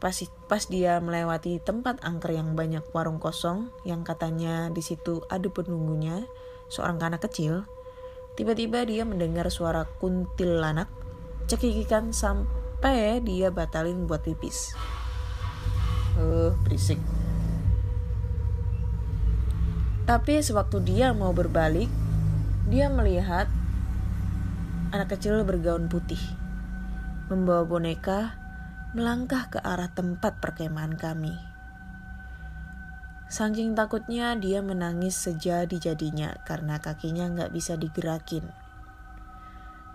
[0.00, 0.16] Pas,
[0.48, 6.24] pas dia melewati tempat angker yang banyak warung kosong, yang katanya di situ ada penunggunya,
[6.72, 7.68] seorang anak kecil,
[8.36, 10.88] tiba-tiba dia mendengar suara kuntilanak
[11.50, 14.72] cekikikan sampai sampai dia batalin buat pipis.
[16.16, 16.96] Uh, berisik.
[20.08, 21.92] Tapi sewaktu dia mau berbalik,
[22.72, 23.52] dia melihat
[24.96, 26.24] anak kecil bergaun putih,
[27.28, 28.40] membawa boneka,
[28.96, 31.36] melangkah ke arah tempat perkemahan kami.
[33.28, 38.48] Saking takutnya dia menangis sejadi-jadinya karena kakinya nggak bisa digerakin.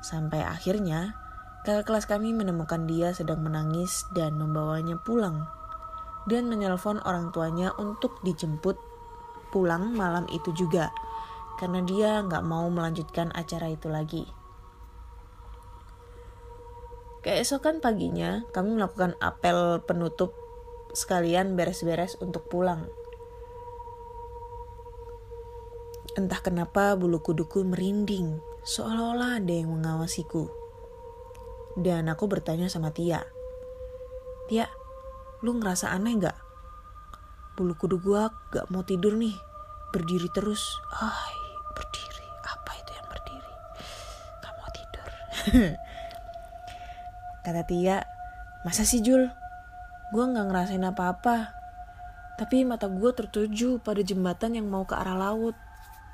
[0.06, 1.25] Sampai akhirnya
[1.66, 5.50] Kakak kelas kami menemukan dia sedang menangis dan membawanya pulang
[6.30, 8.78] dan menelpon orang tuanya untuk dijemput
[9.50, 10.94] pulang malam itu juga
[11.58, 14.30] karena dia nggak mau melanjutkan acara itu lagi.
[17.26, 20.38] Keesokan paginya kami melakukan apel penutup
[20.94, 22.86] sekalian beres-beres untuk pulang.
[26.14, 30.65] Entah kenapa bulu kuduku merinding, seolah-olah ada yang mengawasiku.
[31.76, 33.20] Dan aku bertanya sama Tia.
[34.48, 34.72] Tia,
[35.44, 36.38] lu ngerasa aneh gak?
[37.60, 39.36] Bulu kudu gua gak mau tidur nih.
[39.92, 40.64] Berdiri terus.
[40.96, 41.36] Ay,
[41.76, 42.28] berdiri.
[42.48, 43.54] Apa itu yang berdiri?
[44.40, 45.08] Gak mau tidur.
[47.44, 47.98] Kata Tia,
[48.64, 49.28] masa sih Jul?
[50.16, 51.52] Gua gak ngerasain apa-apa.
[52.36, 55.56] Tapi mata gue tertuju pada jembatan yang mau ke arah laut.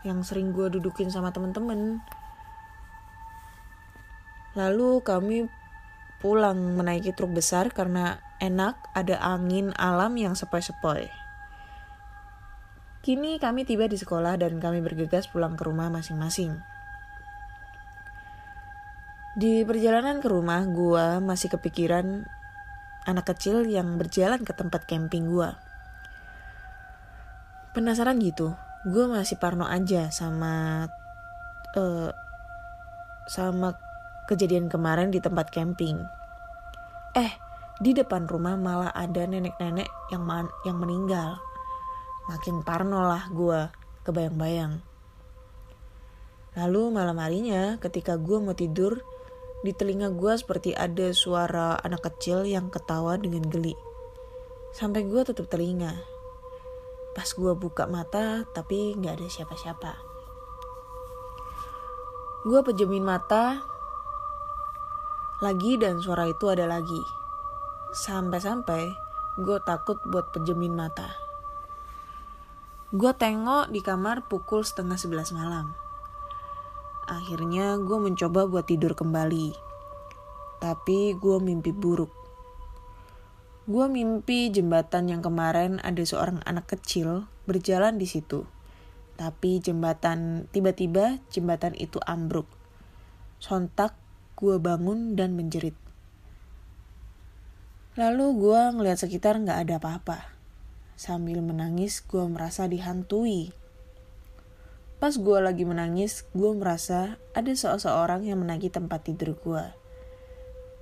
[0.06, 2.02] Yang sering gue dudukin sama temen-temen.
[4.58, 5.48] Lalu kami
[6.20, 11.10] pulang menaiki truk besar karena enak ada angin alam yang sepoi-sepoi.
[13.02, 16.62] Kini kami tiba di sekolah dan kami bergegas pulang ke rumah masing-masing.
[19.34, 22.28] Di perjalanan ke rumah, gua masih kepikiran
[23.08, 25.58] anak kecil yang berjalan ke tempat camping gua.
[27.72, 30.86] Penasaran gitu, gue masih parno aja sama
[31.80, 32.12] uh,
[33.32, 33.80] sama
[34.30, 35.98] kejadian kemarin di tempat camping.
[37.18, 37.32] Eh,
[37.82, 41.42] di depan rumah malah ada nenek-nenek yang man yang meninggal.
[42.30, 43.74] Makin parno lah gue,
[44.06, 44.86] kebayang-bayang.
[46.54, 49.02] Lalu malam harinya ketika gue mau tidur,
[49.66, 53.74] di telinga gue seperti ada suara anak kecil yang ketawa dengan geli.
[54.76, 55.96] Sampai gue tutup telinga.
[57.18, 59.92] Pas gue buka mata, tapi gak ada siapa-siapa.
[62.46, 63.71] Gue pejemin mata
[65.42, 67.02] lagi dan suara itu ada lagi.
[67.98, 68.94] Sampai-sampai
[69.42, 71.18] gue takut buat pejemin mata.
[72.94, 75.74] Gue tengok di kamar pukul setengah sebelas malam.
[77.10, 79.58] Akhirnya gue mencoba buat tidur kembali.
[80.62, 82.14] Tapi gue mimpi buruk.
[83.66, 88.46] Gue mimpi jembatan yang kemarin ada seorang anak kecil berjalan di situ.
[89.18, 92.46] Tapi jembatan tiba-tiba jembatan itu ambruk.
[93.42, 94.01] Sontak
[94.42, 95.78] gue bangun dan menjerit.
[97.94, 100.34] Lalu gue ngeliat sekitar nggak ada apa-apa.
[100.98, 103.54] Sambil menangis gue merasa dihantui.
[104.98, 109.66] Pas gue lagi menangis, gue merasa ada seseorang yang menagih tempat tidur gue.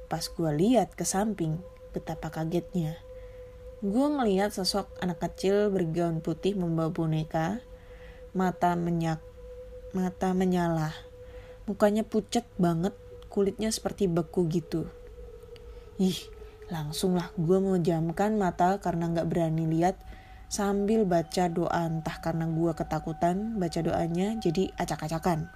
[0.08, 1.60] Pas gue lihat ke samping,
[1.92, 2.96] betapa kagetnya.
[3.80, 7.64] Gue ngelihat sosok anak kecil bergaun putih membawa boneka,
[8.36, 9.24] mata menyak,
[9.96, 10.92] mata menyala,
[11.64, 12.92] mukanya pucat banget,
[13.30, 14.90] kulitnya seperti beku gitu.
[16.02, 16.18] Ih,
[16.74, 19.98] langsunglah gue memejamkan mata karena nggak berani lihat
[20.50, 25.54] sambil baca doa entah karena gue ketakutan baca doanya jadi acak-acakan.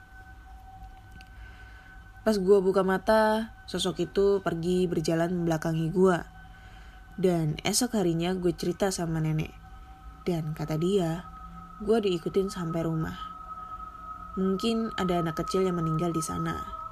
[2.23, 6.17] Pas gue buka mata, sosok itu pergi berjalan membelakangi gue.
[7.19, 9.51] Dan esok harinya gue cerita sama nenek.
[10.23, 11.27] Dan kata dia,
[11.83, 13.17] gue diikutin sampai rumah.
[14.39, 16.82] Mungkin ada anak kecil yang meninggal di sana.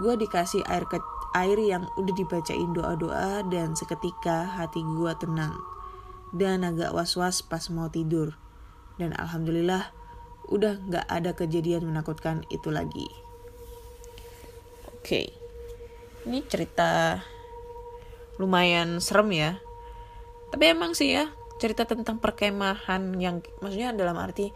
[0.00, 0.98] Gue dikasih air ke
[1.34, 5.54] air yang udah dibacain doa-doa dan seketika hati gue tenang
[6.34, 8.34] dan agak was-was pas mau tidur.
[8.98, 9.90] Dan alhamdulillah
[10.50, 13.06] udah gak ada kejadian menakutkan itu lagi.
[14.90, 15.34] Oke,
[16.26, 17.22] ini cerita
[18.38, 19.50] lumayan serem ya.
[20.50, 24.50] Tapi emang sih ya cerita tentang perkemahan yang maksudnya dalam arti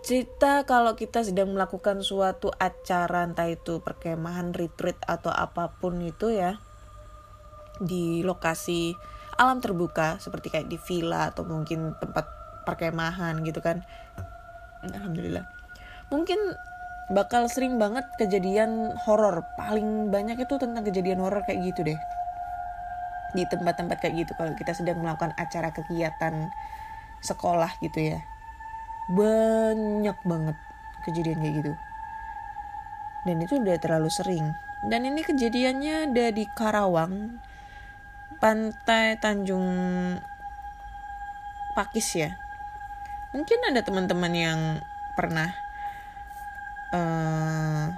[0.00, 6.32] cerita kalau kita sedang melakukan suatu acara entah itu perkemahan retreat atau apa pun itu
[6.32, 6.56] ya
[7.80, 8.96] di lokasi
[9.36, 12.28] alam terbuka seperti kayak di villa atau mungkin tempat
[12.68, 13.84] perkemahan gitu kan.
[14.84, 15.48] Alhamdulillah.
[16.12, 16.36] Mungkin
[17.12, 19.44] bakal sering banget kejadian horor.
[19.56, 22.00] Paling banyak itu tentang kejadian horor kayak gitu deh.
[23.32, 26.52] Di tempat-tempat kayak gitu kalau kita sedang melakukan acara kegiatan
[27.20, 28.20] sekolah gitu ya
[29.08, 30.56] banyak banget
[31.08, 31.72] kejadian kayak gitu
[33.24, 34.52] dan itu udah terlalu sering
[34.84, 37.40] dan ini kejadiannya ada di Karawang
[38.40, 39.68] pantai Tanjung
[41.76, 42.30] Pakis ya.
[43.30, 44.60] Mungkin ada teman-teman yang
[45.14, 45.54] pernah
[46.90, 47.94] uh,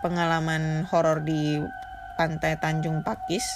[0.00, 1.60] pengalaman horor di
[2.18, 3.46] pantai Tanjung Pakis.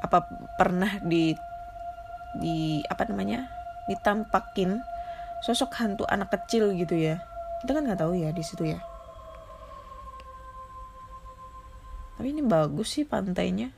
[0.00, 0.24] Apa
[0.56, 1.34] pernah di
[2.38, 3.46] di apa namanya
[3.86, 4.80] ditampakin
[5.44, 7.20] sosok hantu anak kecil gitu ya.
[7.60, 8.80] Kita kan nggak tahu ya di situ ya.
[12.16, 13.68] Tapi ini bagus sih pantainya.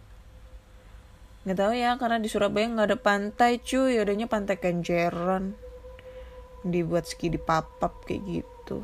[1.42, 3.98] Nggak tahu ya karena di Surabaya nggak ada pantai cuy.
[3.98, 5.58] Adanya pantai Kenjeran.
[6.66, 8.82] Dibuat ski di papap kayak gitu.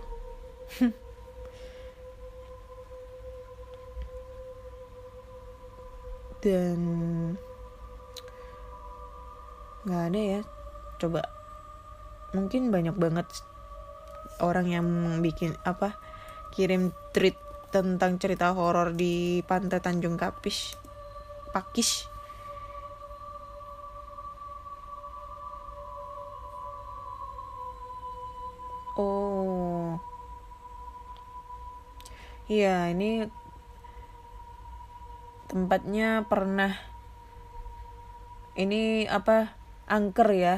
[6.43, 6.83] Dan
[9.87, 10.41] nggak ada ya.
[10.99, 11.27] Coba
[12.33, 13.29] mungkin banyak banget
[14.41, 14.87] orang yang
[15.21, 16.01] bikin apa
[16.53, 17.37] kirim tweet
[17.73, 20.77] tentang cerita horor di pantai Tanjung Kapis
[21.53, 22.09] Pakis.
[28.97, 29.97] Oh.
[32.49, 33.25] Iya ini
[35.49, 36.77] tempatnya pernah
[38.53, 40.57] ini apa angker ya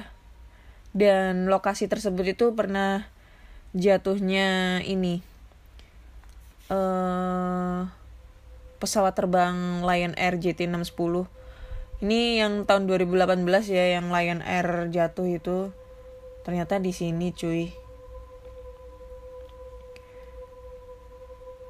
[0.95, 3.11] dan lokasi tersebut itu pernah
[3.75, 5.35] jatuhnya ini
[6.71, 7.91] uh,
[8.79, 11.27] pesawat terbang Lion Air JT610
[12.05, 15.73] Ini yang tahun 2018 ya yang Lion Air jatuh itu.
[16.45, 17.73] Ternyata di sini cuy.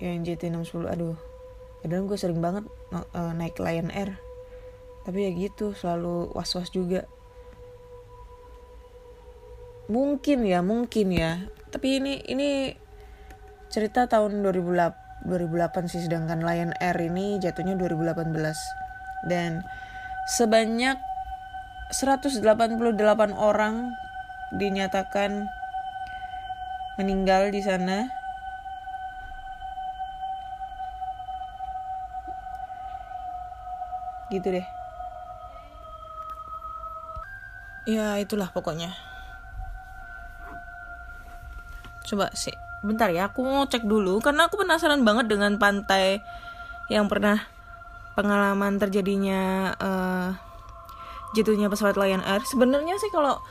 [0.03, 1.17] Yang JT610 aduh.
[1.85, 4.19] Padahal gue sering banget uh, naik Lion Air.
[5.07, 7.07] Tapi ya gitu, selalu was-was juga.
[9.89, 11.45] Mungkin ya, mungkin ya.
[11.69, 12.73] Tapi ini ini
[13.69, 18.37] cerita tahun 2008 2008 sih sedangkan Lion Air ini jatuhnya 2018
[19.25, 19.65] dan
[20.29, 21.01] sebanyak
[21.89, 22.45] 188
[23.33, 23.97] orang
[24.53, 25.49] dinyatakan
[27.01, 28.13] meninggal di sana.
[34.29, 34.67] Gitu deh.
[37.85, 39.14] Ya, itulah pokoknya.
[42.15, 42.55] Coba sih,
[42.87, 46.23] bentar ya, aku mau cek dulu karena aku penasaran banget dengan pantai
[46.87, 47.43] yang pernah
[48.15, 50.31] pengalaman terjadinya uh,
[51.35, 52.47] jatuhnya pesawat Lion Air.
[52.47, 53.43] Sebenarnya sih kalau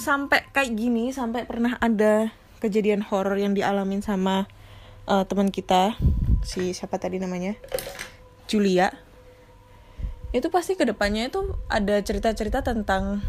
[0.00, 2.32] sampai kayak gini, sampai pernah ada
[2.64, 4.48] kejadian horor yang dialamin sama
[5.04, 5.92] uh, teman kita,
[6.40, 7.60] si siapa tadi namanya,
[8.48, 8.88] Julia.
[10.32, 13.20] Itu pasti ke depannya itu ada cerita-cerita tentang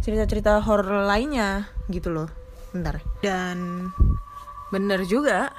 [0.00, 2.43] cerita-cerita horor lainnya gitu loh.
[2.74, 2.98] Bentar.
[3.22, 3.88] Dan
[4.74, 5.54] bener juga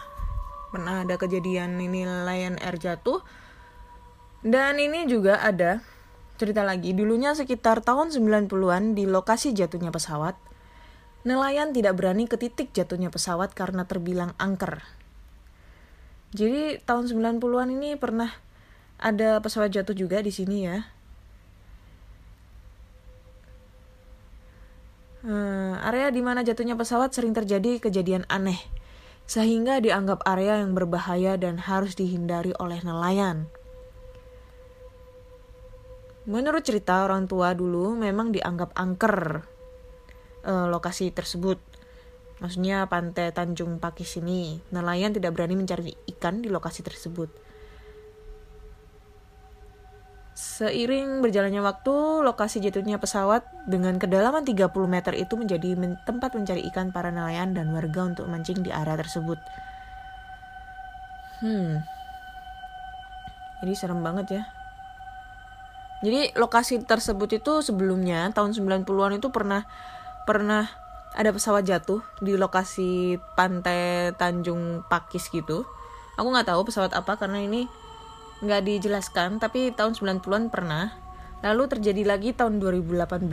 [0.75, 3.23] pernah ada kejadian ini Lion Air jatuh
[4.45, 5.81] dan ini juga ada
[6.37, 10.37] cerita lagi, dulunya sekitar tahun 90-an di lokasi jatuhnya pesawat,
[11.25, 14.83] nelayan tidak berani ke titik jatuhnya pesawat karena terbilang angker.
[16.35, 18.29] Jadi tahun 90-an ini pernah
[19.01, 20.85] ada pesawat jatuh juga di sini ya.
[25.25, 28.61] Hmm, area di mana jatuhnya pesawat sering terjadi kejadian aneh,
[29.25, 33.49] sehingga dianggap area yang berbahaya dan harus dihindari oleh nelayan.
[36.29, 39.41] Menurut cerita orang tua dulu memang dianggap angker
[40.45, 41.57] uh, lokasi tersebut.
[42.37, 47.44] Maksudnya pantai Tanjung Pakis ini, nelayan tidak berani mencari ikan di lokasi tersebut.
[50.35, 56.91] Seiring berjalannya waktu, lokasi jatuhnya pesawat dengan kedalaman 30 meter itu menjadi tempat mencari ikan
[56.91, 59.39] para nelayan dan warga untuk mancing di area tersebut.
[61.39, 61.87] Hmm.
[63.63, 64.43] Jadi serem banget ya.
[66.03, 69.63] Jadi lokasi tersebut itu sebelumnya tahun 90-an itu pernah
[70.27, 70.67] pernah
[71.15, 75.63] ada pesawat jatuh di lokasi pantai Tanjung Pakis gitu.
[76.19, 77.71] Aku nggak tahu pesawat apa karena ini
[78.45, 80.93] nggak dijelaskan, tapi tahun 90-an pernah.
[81.41, 83.25] Lalu terjadi lagi tahun 2018.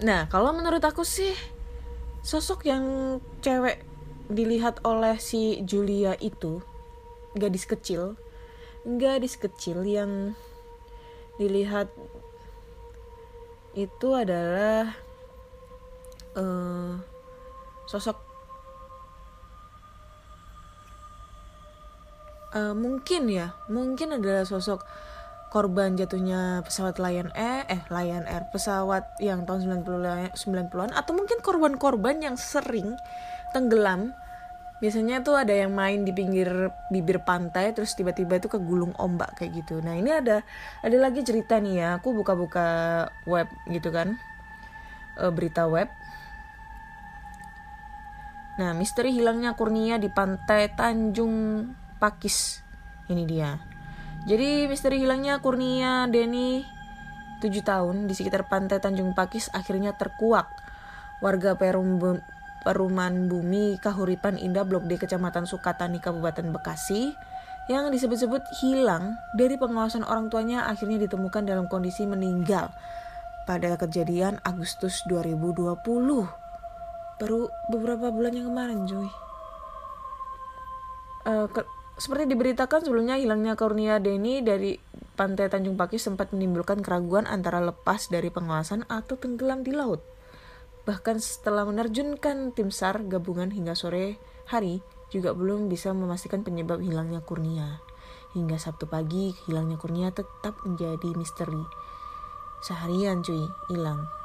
[0.00, 1.34] Nah, kalau menurut aku sih
[2.24, 2.84] sosok yang
[3.44, 3.84] cewek
[4.30, 6.62] dilihat oleh si Julia itu
[7.36, 8.16] gadis kecil,
[8.86, 10.34] gadis kecil yang
[11.36, 11.92] dilihat
[13.74, 14.94] itu adalah
[16.34, 16.98] uh,
[17.86, 18.29] sosok
[22.54, 24.86] uh, mungkin ya mungkin adalah sosok
[25.50, 31.42] korban jatuhnya pesawat Lion Air eh Lion Air pesawat yang tahun 90 90-an atau mungkin
[31.42, 32.94] korban-korban yang sering
[33.50, 34.14] tenggelam.
[34.80, 39.60] Biasanya tuh ada yang main di pinggir bibir pantai terus tiba-tiba itu kegulung ombak kayak
[39.60, 39.82] gitu.
[39.84, 40.40] Nah ini ada
[40.80, 44.16] ada lagi cerita nih ya aku buka-buka web gitu kan.
[45.20, 45.92] E, berita web.
[48.56, 51.68] Nah misteri hilangnya Kurnia di pantai Tanjung
[52.00, 52.64] Pakis.
[53.12, 53.60] Ini dia.
[54.24, 56.64] Jadi misteri hilangnya Kurnia Denny
[57.40, 60.48] 7 tahun di sekitar pantai Tanjung Pakis akhirnya terkuak.
[61.20, 62.00] Warga Perum
[62.64, 67.12] Perumahan Bumi Kahuripan Indah Blok D Kecamatan Sukatani Kabupaten Bekasi
[67.68, 72.72] yang disebut-sebut hilang dari pengawasan orang tuanya akhirnya ditemukan dalam kondisi meninggal
[73.44, 75.76] pada kejadian Agustus 2020
[77.20, 79.10] baru beberapa bulan yang kemarin cuy.
[81.20, 81.60] Uh, ke,
[82.00, 84.80] seperti diberitakan sebelumnya hilangnya Kurnia Deni dari
[85.14, 90.00] pantai Tanjung Pakis sempat menimbulkan keraguan antara lepas dari pengawasan atau tenggelam di laut
[90.90, 94.16] Bahkan setelah menerjunkan tim SAR gabungan hingga sore
[94.48, 94.80] hari,
[95.12, 97.78] juga belum bisa memastikan penyebab hilangnya Kurnia.
[98.32, 101.62] Hingga Sabtu pagi, hilangnya Kurnia tetap menjadi misteri.
[102.64, 104.19] Seharian cuy, hilang.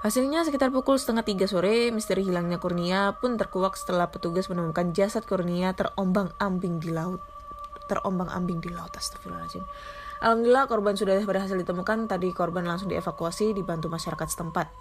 [0.00, 5.28] Hasilnya sekitar pukul setengah tiga sore, misteri hilangnya Kurnia pun terkuak setelah petugas menemukan jasad
[5.28, 7.20] Kurnia terombang-ambing di laut.
[7.84, 9.60] Terombang-ambing di laut, astagfirullahaladzim.
[10.24, 12.08] Alhamdulillah korban sudah berhasil ditemukan.
[12.08, 14.72] Tadi korban langsung dievakuasi dibantu masyarakat setempat.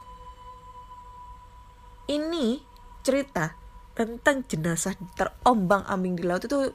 [2.07, 2.63] Ini
[3.03, 3.59] cerita
[3.91, 6.71] tentang jenazah terombang-ambing di laut itu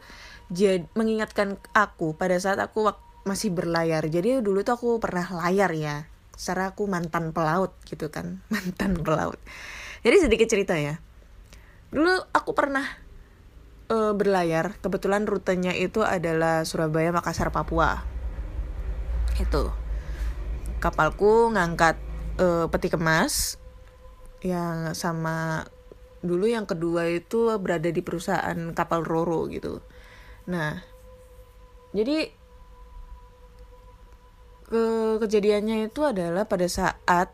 [0.93, 2.93] mengingatkan aku pada saat aku
[3.25, 6.05] masih berlayar jadi dulu tuh aku pernah layar ya
[6.35, 8.43] secara aku mantan pelaut gitu kan.
[8.53, 9.41] Mantan pelaut.
[10.05, 11.01] Jadi sedikit cerita ya.
[11.95, 12.85] Dulu aku pernah
[13.89, 14.77] uh, berlayar.
[14.83, 18.05] Kebetulan rutenya itu adalah Surabaya Makassar Papua.
[19.41, 19.73] Itu.
[20.83, 21.97] Kapalku ngangkat
[22.39, 23.57] uh, peti kemas
[24.45, 25.65] yang sama
[26.21, 29.81] dulu yang kedua itu berada di perusahaan kapal roro gitu.
[30.49, 30.85] Nah
[31.95, 32.29] jadi
[34.75, 34.85] ke
[35.23, 37.31] kejadiannya itu adalah pada saat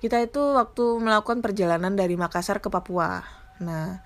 [0.00, 3.20] kita itu waktu melakukan perjalanan dari Makassar ke Papua.
[3.60, 4.00] Nah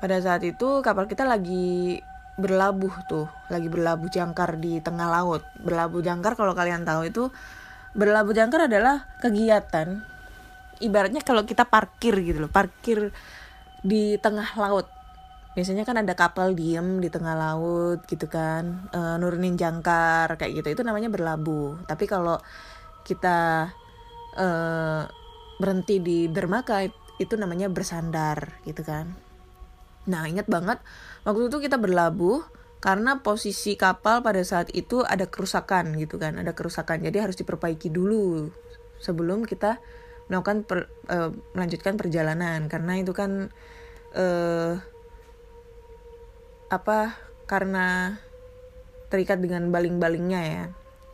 [0.00, 2.00] pada saat itu kapal kita lagi
[2.40, 5.44] berlabuh tuh lagi berlabuh jangkar di tengah laut.
[5.60, 7.28] Berlabuh jangkar kalau kalian tahu itu
[7.92, 10.00] berlabuh jangkar adalah kegiatan
[10.80, 13.12] ibaratnya kalau kita parkir gitu loh parkir
[13.84, 14.88] di tengah laut
[15.54, 20.68] biasanya kan ada kapal diem di tengah laut gitu kan e, nurunin jangkar kayak gitu.
[20.74, 21.86] Itu namanya berlabuh.
[21.86, 22.42] Tapi kalau
[23.06, 23.70] kita
[24.34, 24.48] e,
[25.58, 26.82] berhenti di dermaga
[27.22, 29.14] itu namanya bersandar gitu kan.
[30.10, 30.82] Nah ingat banget
[31.22, 32.42] waktu itu kita berlabuh
[32.82, 37.00] karena posisi kapal pada saat itu ada kerusakan gitu kan ada kerusakan.
[37.06, 38.50] Jadi harus diperbaiki dulu
[38.98, 39.78] sebelum kita
[40.28, 42.66] melakukan per, uh, melanjutkan perjalanan.
[42.68, 43.48] Karena itu kan
[44.16, 44.72] uh,
[46.74, 47.14] apa
[47.46, 48.18] karena
[49.12, 50.64] terikat dengan baling-balingnya ya.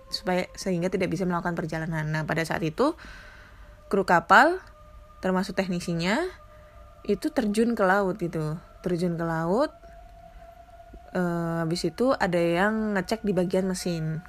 [0.09, 2.09] Supaya sehingga tidak bisa melakukan perjalanan.
[2.09, 2.97] Nah pada saat itu
[3.93, 4.59] kru kapal
[5.21, 6.25] termasuk teknisinya
[7.05, 8.57] itu terjun ke laut gitu.
[8.81, 9.73] Terjun ke laut.
[11.11, 14.23] Uh, habis itu ada yang ngecek di bagian mesin.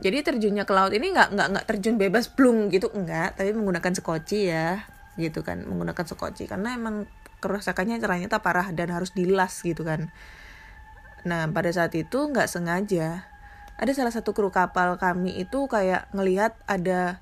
[0.00, 2.88] Jadi terjunnya ke laut ini nggak nggak nggak terjun bebas blung gitu.
[2.92, 4.84] Enggak tapi menggunakan sekoci ya
[5.20, 5.64] gitu kan.
[5.64, 6.48] Menggunakan sekoci.
[6.48, 7.04] Karena emang
[7.40, 10.12] kerusakannya ternyata parah dan harus dilas gitu kan.
[11.24, 13.24] Nah pada saat itu nggak sengaja.
[13.80, 17.18] Ada salah satu kru kapal kami itu kayak ngelihat ada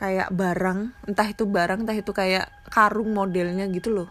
[0.00, 4.08] kayak barang entah itu barang entah itu kayak karung modelnya gitu loh.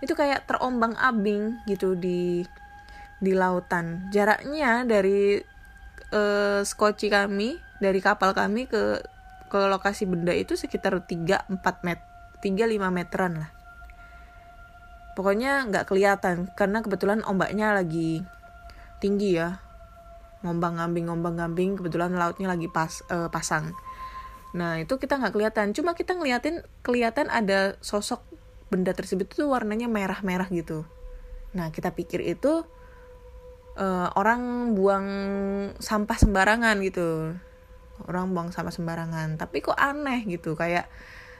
[0.00, 2.48] Itu kayak terombang abing gitu di
[3.20, 4.08] di lautan.
[4.08, 5.36] Jaraknya dari
[6.16, 9.00] uh, skoci kami dari kapal kami ke
[9.50, 12.00] ke lokasi benda itu sekitar 3-4 met
[12.40, 13.59] 3-5 meteran lah
[15.20, 18.24] pokoknya nggak kelihatan karena kebetulan ombaknya lagi
[19.04, 19.60] tinggi ya.
[20.40, 23.76] Ngombang ngambing ngombang ngambing kebetulan lautnya lagi pas uh, pasang.
[24.56, 25.76] Nah itu kita nggak kelihatan.
[25.76, 28.24] Cuma kita ngeliatin kelihatan ada sosok
[28.72, 30.88] benda tersebut tuh warnanya merah merah gitu.
[31.52, 32.64] Nah kita pikir itu
[33.76, 35.06] uh, orang buang
[35.76, 37.36] sampah sembarangan gitu.
[38.08, 39.36] Orang buang sampah sembarangan.
[39.36, 40.88] Tapi kok aneh gitu kayak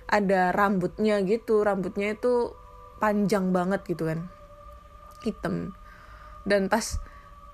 [0.04, 1.64] ada rambutnya gitu.
[1.64, 2.59] Rambutnya itu
[3.00, 4.28] panjang banget gitu kan.
[5.24, 5.74] Hitam.
[6.44, 7.00] Dan pas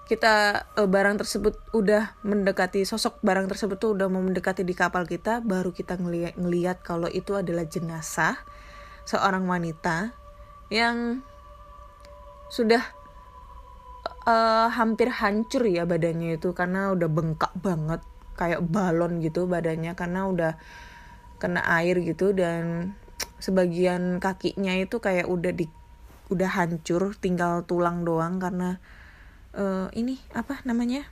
[0.06, 5.02] kita uh, barang tersebut udah mendekati sosok barang tersebut tuh udah mau mendekati di kapal
[5.02, 8.38] kita baru kita ngeliat ngeliat kalau itu adalah jenazah
[9.02, 10.14] seorang wanita
[10.70, 11.26] yang
[12.46, 12.86] sudah
[14.30, 17.98] uh, hampir hancur ya badannya itu karena udah bengkak banget
[18.38, 20.52] kayak balon gitu badannya karena udah
[21.42, 22.94] kena air gitu dan
[23.38, 25.68] sebagian kakinya itu kayak udah di
[26.26, 28.82] udah hancur tinggal tulang doang karena
[29.54, 31.06] uh, ini apa namanya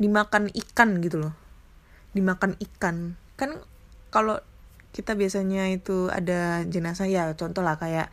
[0.00, 1.34] dimakan ikan gitu loh.
[2.16, 3.20] Dimakan ikan.
[3.36, 3.60] Kan
[4.08, 4.38] kalau
[4.90, 8.10] kita biasanya itu ada jenazah ya contoh lah kayak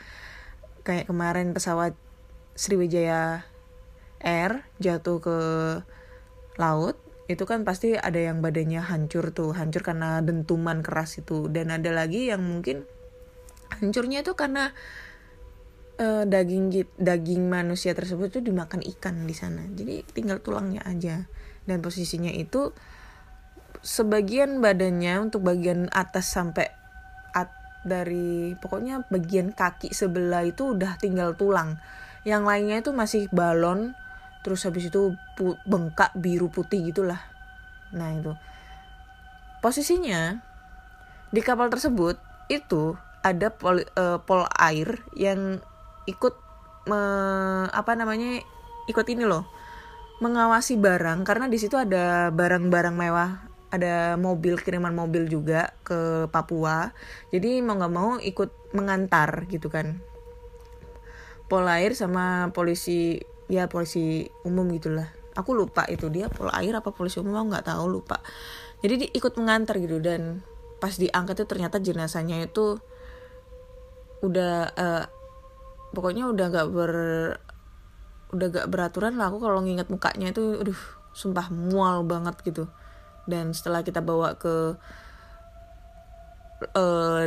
[0.86, 1.98] kayak kemarin pesawat
[2.58, 3.46] Sriwijaya
[4.18, 5.38] air jatuh ke
[6.58, 6.98] laut
[7.28, 11.52] itu kan pasti ada yang badannya hancur tuh hancur karena dentuman keras itu.
[11.52, 12.88] Dan ada lagi yang mungkin
[13.76, 14.72] hancurnya itu karena
[15.98, 19.66] uh, daging daging manusia tersebut tuh dimakan ikan di sana.
[19.74, 21.26] Jadi tinggal tulangnya aja.
[21.68, 22.72] Dan posisinya itu
[23.84, 26.72] sebagian badannya untuk bagian atas sampai
[27.36, 27.52] at
[27.84, 31.76] dari pokoknya bagian kaki sebelah itu udah tinggal tulang.
[32.24, 33.96] Yang lainnya itu masih balon
[34.48, 35.12] terus habis itu
[35.68, 37.20] bengkak biru putih gitulah.
[37.92, 38.32] Nah itu.
[39.60, 40.40] Posisinya
[41.28, 42.16] di kapal tersebut
[42.48, 42.96] itu
[43.28, 45.60] ada pol, uh, pol air yang
[46.08, 46.34] ikut
[46.88, 47.02] me,
[47.68, 48.40] apa namanya
[48.88, 49.44] ikut ini loh
[50.24, 56.96] mengawasi barang karena di situ ada barang-barang mewah ada mobil kiriman mobil juga ke Papua.
[57.30, 60.00] Jadi mau nggak mau ikut mengantar gitu kan.
[61.48, 63.20] Pol air sama polisi
[63.52, 65.12] ya polisi umum gitulah.
[65.36, 68.24] Aku lupa itu dia pol air apa polisi umum nggak tahu lupa.
[68.80, 70.42] Jadi ikut mengantar gitu dan
[70.78, 72.78] pas diangkat itu ternyata jenazahnya itu
[74.26, 75.06] udah uh,
[75.94, 76.94] pokoknya udah nggak ber
[78.34, 79.32] udah gak beraturan lah.
[79.32, 80.80] Aku kalau nginget mukanya itu aduh
[81.16, 82.68] sumpah mual banget gitu.
[83.28, 84.76] Dan setelah kita bawa ke
[86.76, 87.24] eh,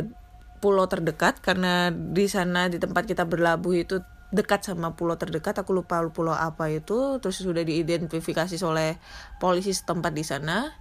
[0.61, 3.97] pulau terdekat karena di sana di tempat kita berlabuh itu
[4.31, 8.95] dekat sama pulau terdekat aku lupa pulau apa itu terus sudah diidentifikasi oleh
[9.43, 10.71] polisi setempat di sana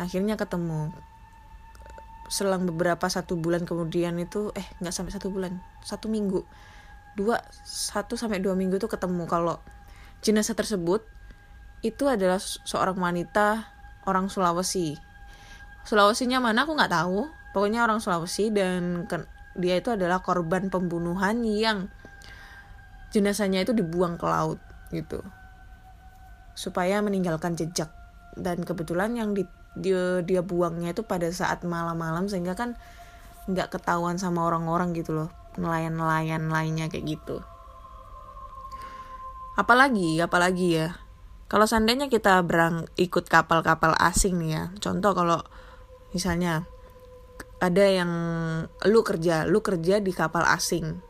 [0.00, 0.88] akhirnya ketemu
[2.30, 6.46] selang beberapa satu bulan kemudian itu eh nggak sampai satu bulan satu minggu.
[7.18, 9.26] Dua satu sampai dua minggu tuh ketemu.
[9.26, 9.58] Kalau
[10.22, 11.02] jenazah tersebut
[11.82, 13.66] itu adalah seorang wanita
[14.06, 14.94] orang Sulawesi.
[15.82, 17.26] Sulawesinya mana aku nggak tahu.
[17.50, 19.02] Pokoknya orang Sulawesi dan
[19.58, 21.90] dia itu adalah korban pembunuhan yang
[23.10, 24.62] jenazahnya itu dibuang ke laut
[24.94, 25.18] gitu.
[26.54, 27.90] Supaya meninggalkan jejak.
[28.38, 29.42] Dan kebetulan yang di,
[29.78, 32.74] dia dia buangnya itu pada saat malam-malam sehingga kan
[33.46, 37.42] nggak ketahuan sama orang-orang gitu loh nelayan-nelayan lainnya kayak gitu.
[39.58, 40.88] Apalagi apalagi ya
[41.50, 45.42] kalau seandainya kita berang ikut kapal-kapal asing nih ya contoh kalau
[46.14, 46.62] misalnya
[47.60, 48.10] ada yang
[48.86, 51.09] lu kerja lu kerja di kapal asing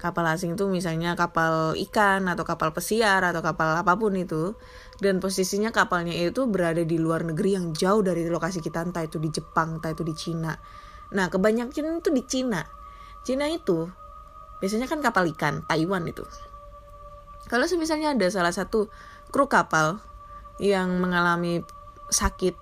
[0.00, 4.56] kapal asing itu misalnya kapal ikan atau kapal pesiar atau kapal apa pun itu
[5.04, 9.20] dan posisinya kapalnya itu berada di luar negeri yang jauh dari lokasi kita entah itu
[9.20, 10.56] di Jepang entah itu di Cina.
[11.12, 12.64] Nah kebanyakan itu di Cina.
[13.20, 13.92] Cina itu
[14.64, 16.24] biasanya kan kapal ikan Taiwan itu.
[17.52, 18.88] Kalau misalnya ada salah satu
[19.28, 20.00] kru kapal
[20.56, 21.60] yang mengalami
[22.08, 22.56] sakit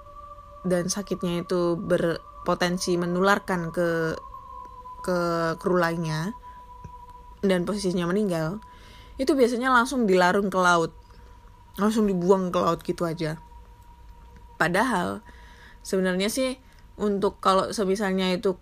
[0.66, 4.18] dan sakitnya itu berpotensi menularkan ke
[5.06, 5.18] ke
[5.62, 6.34] kru lainnya
[7.44, 8.58] dan posisinya meninggal
[9.18, 10.94] itu biasanya langsung dilarung ke laut.
[11.78, 13.38] Langsung dibuang ke laut gitu aja.
[14.58, 15.22] Padahal
[15.82, 16.58] sebenarnya sih
[16.98, 18.58] untuk kalau semisalnya itu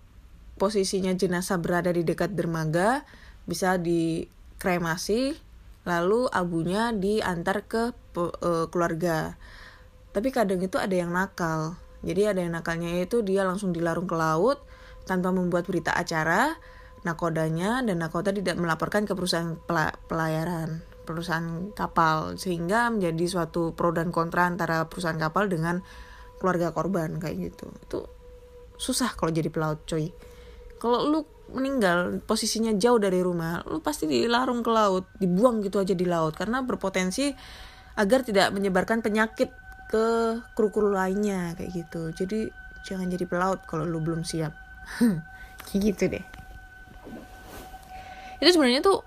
[0.57, 3.05] posisinya jenazah berada di dekat dermaga
[3.45, 5.37] bisa dikremasi
[5.87, 9.37] lalu abunya diantar ke eh, keluarga.
[10.11, 11.77] Tapi kadang itu ada yang nakal.
[12.01, 14.61] Jadi ada yang nakalnya itu dia langsung dilarung ke laut
[15.09, 16.57] tanpa membuat berita acara
[17.05, 23.95] nakodanya dan nakoda tidak melaporkan ke perusahaan pela- pelayaran perusahaan kapal sehingga menjadi suatu pro
[23.95, 25.79] dan kontra antara perusahaan kapal dengan
[26.43, 27.71] keluarga korban kayak gitu.
[27.79, 27.99] Itu
[28.75, 30.11] susah kalau jadi pelaut coy.
[30.77, 35.95] Kalau lu meninggal posisinya jauh dari rumah lu pasti dilarung ke laut dibuang gitu aja
[35.95, 37.31] di laut karena berpotensi
[37.95, 39.47] agar tidak menyebarkan penyakit
[39.87, 40.05] ke
[40.53, 42.11] kru-kru lainnya kayak gitu.
[42.11, 42.51] Jadi
[42.83, 44.51] jangan jadi pelaut kalau lu belum siap.
[45.67, 46.36] Kayak gitu deh
[48.39, 49.01] itu sebenarnya tuh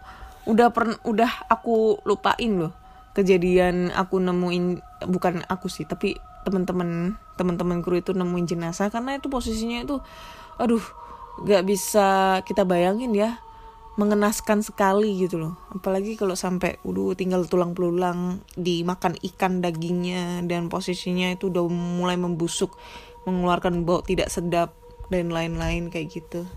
[0.49, 2.73] udah pern udah aku lupain loh
[3.13, 6.17] kejadian aku nemuin bukan aku sih tapi
[6.47, 10.01] teman-teman teman-teman kru itu nemuin jenazah karena itu posisinya itu
[10.57, 10.83] aduh
[11.45, 13.41] gak bisa kita bayangin ya
[13.99, 15.55] mengenaskan sekali gitu loh.
[15.77, 22.17] Apalagi kalau sampai udah tinggal tulang belulang dimakan ikan dagingnya dan posisinya itu udah mulai
[22.17, 22.81] membusuk
[23.29, 24.73] mengeluarkan bau tidak sedap
[25.13, 26.49] dan lain-lain kayak gitu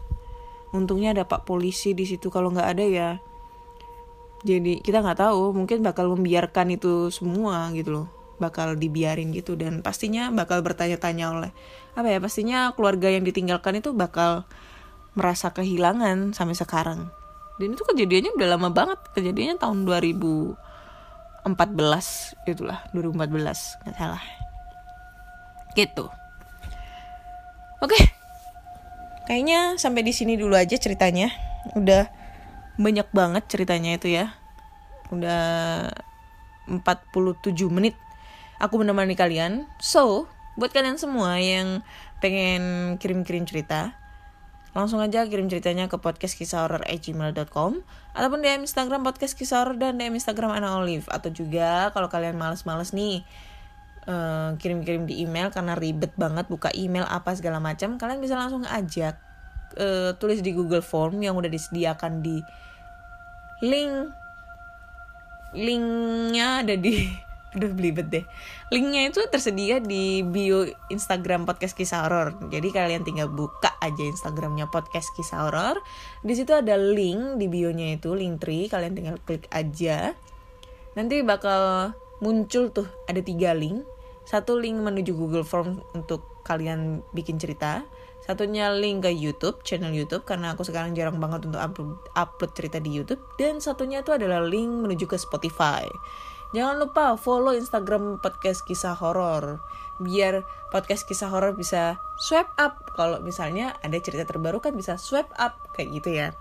[0.74, 2.28] untungnya ada pak polisi di situ.
[2.34, 3.09] Kalau nggak ada ya
[4.43, 5.53] jadi kita nggak tahu.
[5.55, 8.07] Mungkin bakal membiarkan itu semua gitu loh.
[8.41, 11.51] Bakal dibiarin gitu dan pastinya bakal bertanya-tanya oleh
[11.93, 14.43] apa ya pastinya keluarga yang ditinggalkan itu bakal
[15.13, 17.13] merasa kehilangan sampai sekarang.
[17.61, 18.99] Dan itu kejadiannya udah lama banget.
[19.13, 21.47] Kejadiannya tahun 2014
[22.49, 24.24] itulah 2014 nggak salah.
[25.78, 26.05] Gitu.
[27.80, 28.22] Oke
[29.26, 31.32] kayaknya sampai di sini dulu aja ceritanya.
[31.76, 32.09] Udah
[32.80, 34.36] banyak banget ceritanya itu ya.
[35.13, 35.43] Udah
[36.67, 37.95] 47 menit
[38.59, 39.67] aku menemani kalian.
[39.84, 41.82] So buat kalian semua yang
[42.21, 43.97] pengen kirim-kirim cerita
[44.74, 47.86] langsung aja kirim ceritanya ke podcast kisah horor gmail.com
[48.17, 51.05] ataupun DM Instagram podcast kisah dan DM Instagram Ana Olive.
[51.13, 53.21] Atau juga kalau kalian males-males nih
[54.08, 58.64] eh, kirim-kirim di email karena ribet banget buka email apa segala macam kalian bisa langsung
[58.68, 59.16] ajak
[59.78, 62.39] eh, tulis di Google Form yang udah disediakan di
[63.64, 64.12] link
[65.54, 67.08] linknya ada di
[67.54, 68.26] aduh belibet deh.
[68.74, 72.34] Linknya itu tersedia di bio Instagram podcast kisah horor.
[72.49, 75.78] Jadi kalian tinggal buka aja Instagramnya podcast kisah horor.
[76.26, 80.18] Di situ ada link di bionya itu link tree kalian tinggal klik aja.
[80.97, 81.93] Nanti bakal
[82.26, 83.86] muncul tuh ada tiga link
[84.24, 87.84] satu link menuju Google Form untuk kalian bikin cerita.
[88.24, 91.59] Satunya link ke YouTube channel YouTube karena aku sekarang jarang banget untuk
[92.15, 93.19] upload, cerita di YouTube.
[93.36, 95.84] Dan satunya itu adalah link menuju ke Spotify.
[96.55, 99.59] Jangan lupa follow Instagram podcast kisah horor
[100.01, 102.93] biar podcast kisah horor bisa swipe up.
[102.93, 106.38] Kalau misalnya ada cerita terbaru kan bisa swipe up kayak gitu ya.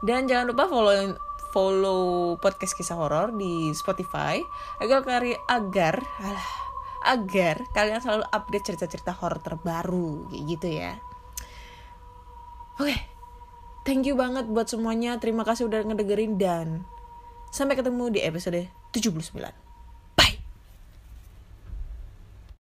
[0.00, 1.16] Dan jangan lupa follow
[1.54, 4.40] follow podcast kisah horor di Spotify
[4.80, 5.04] agar
[5.48, 6.65] agar alah,
[7.06, 10.92] agar kalian selalu update cerita-cerita horor terbaru kayak gitu ya.
[12.82, 12.96] Oke.
[13.86, 15.14] Thank you banget buat semuanya.
[15.22, 16.82] Terima kasih udah ngedengerin dan
[17.54, 19.65] sampai ketemu di episode 79.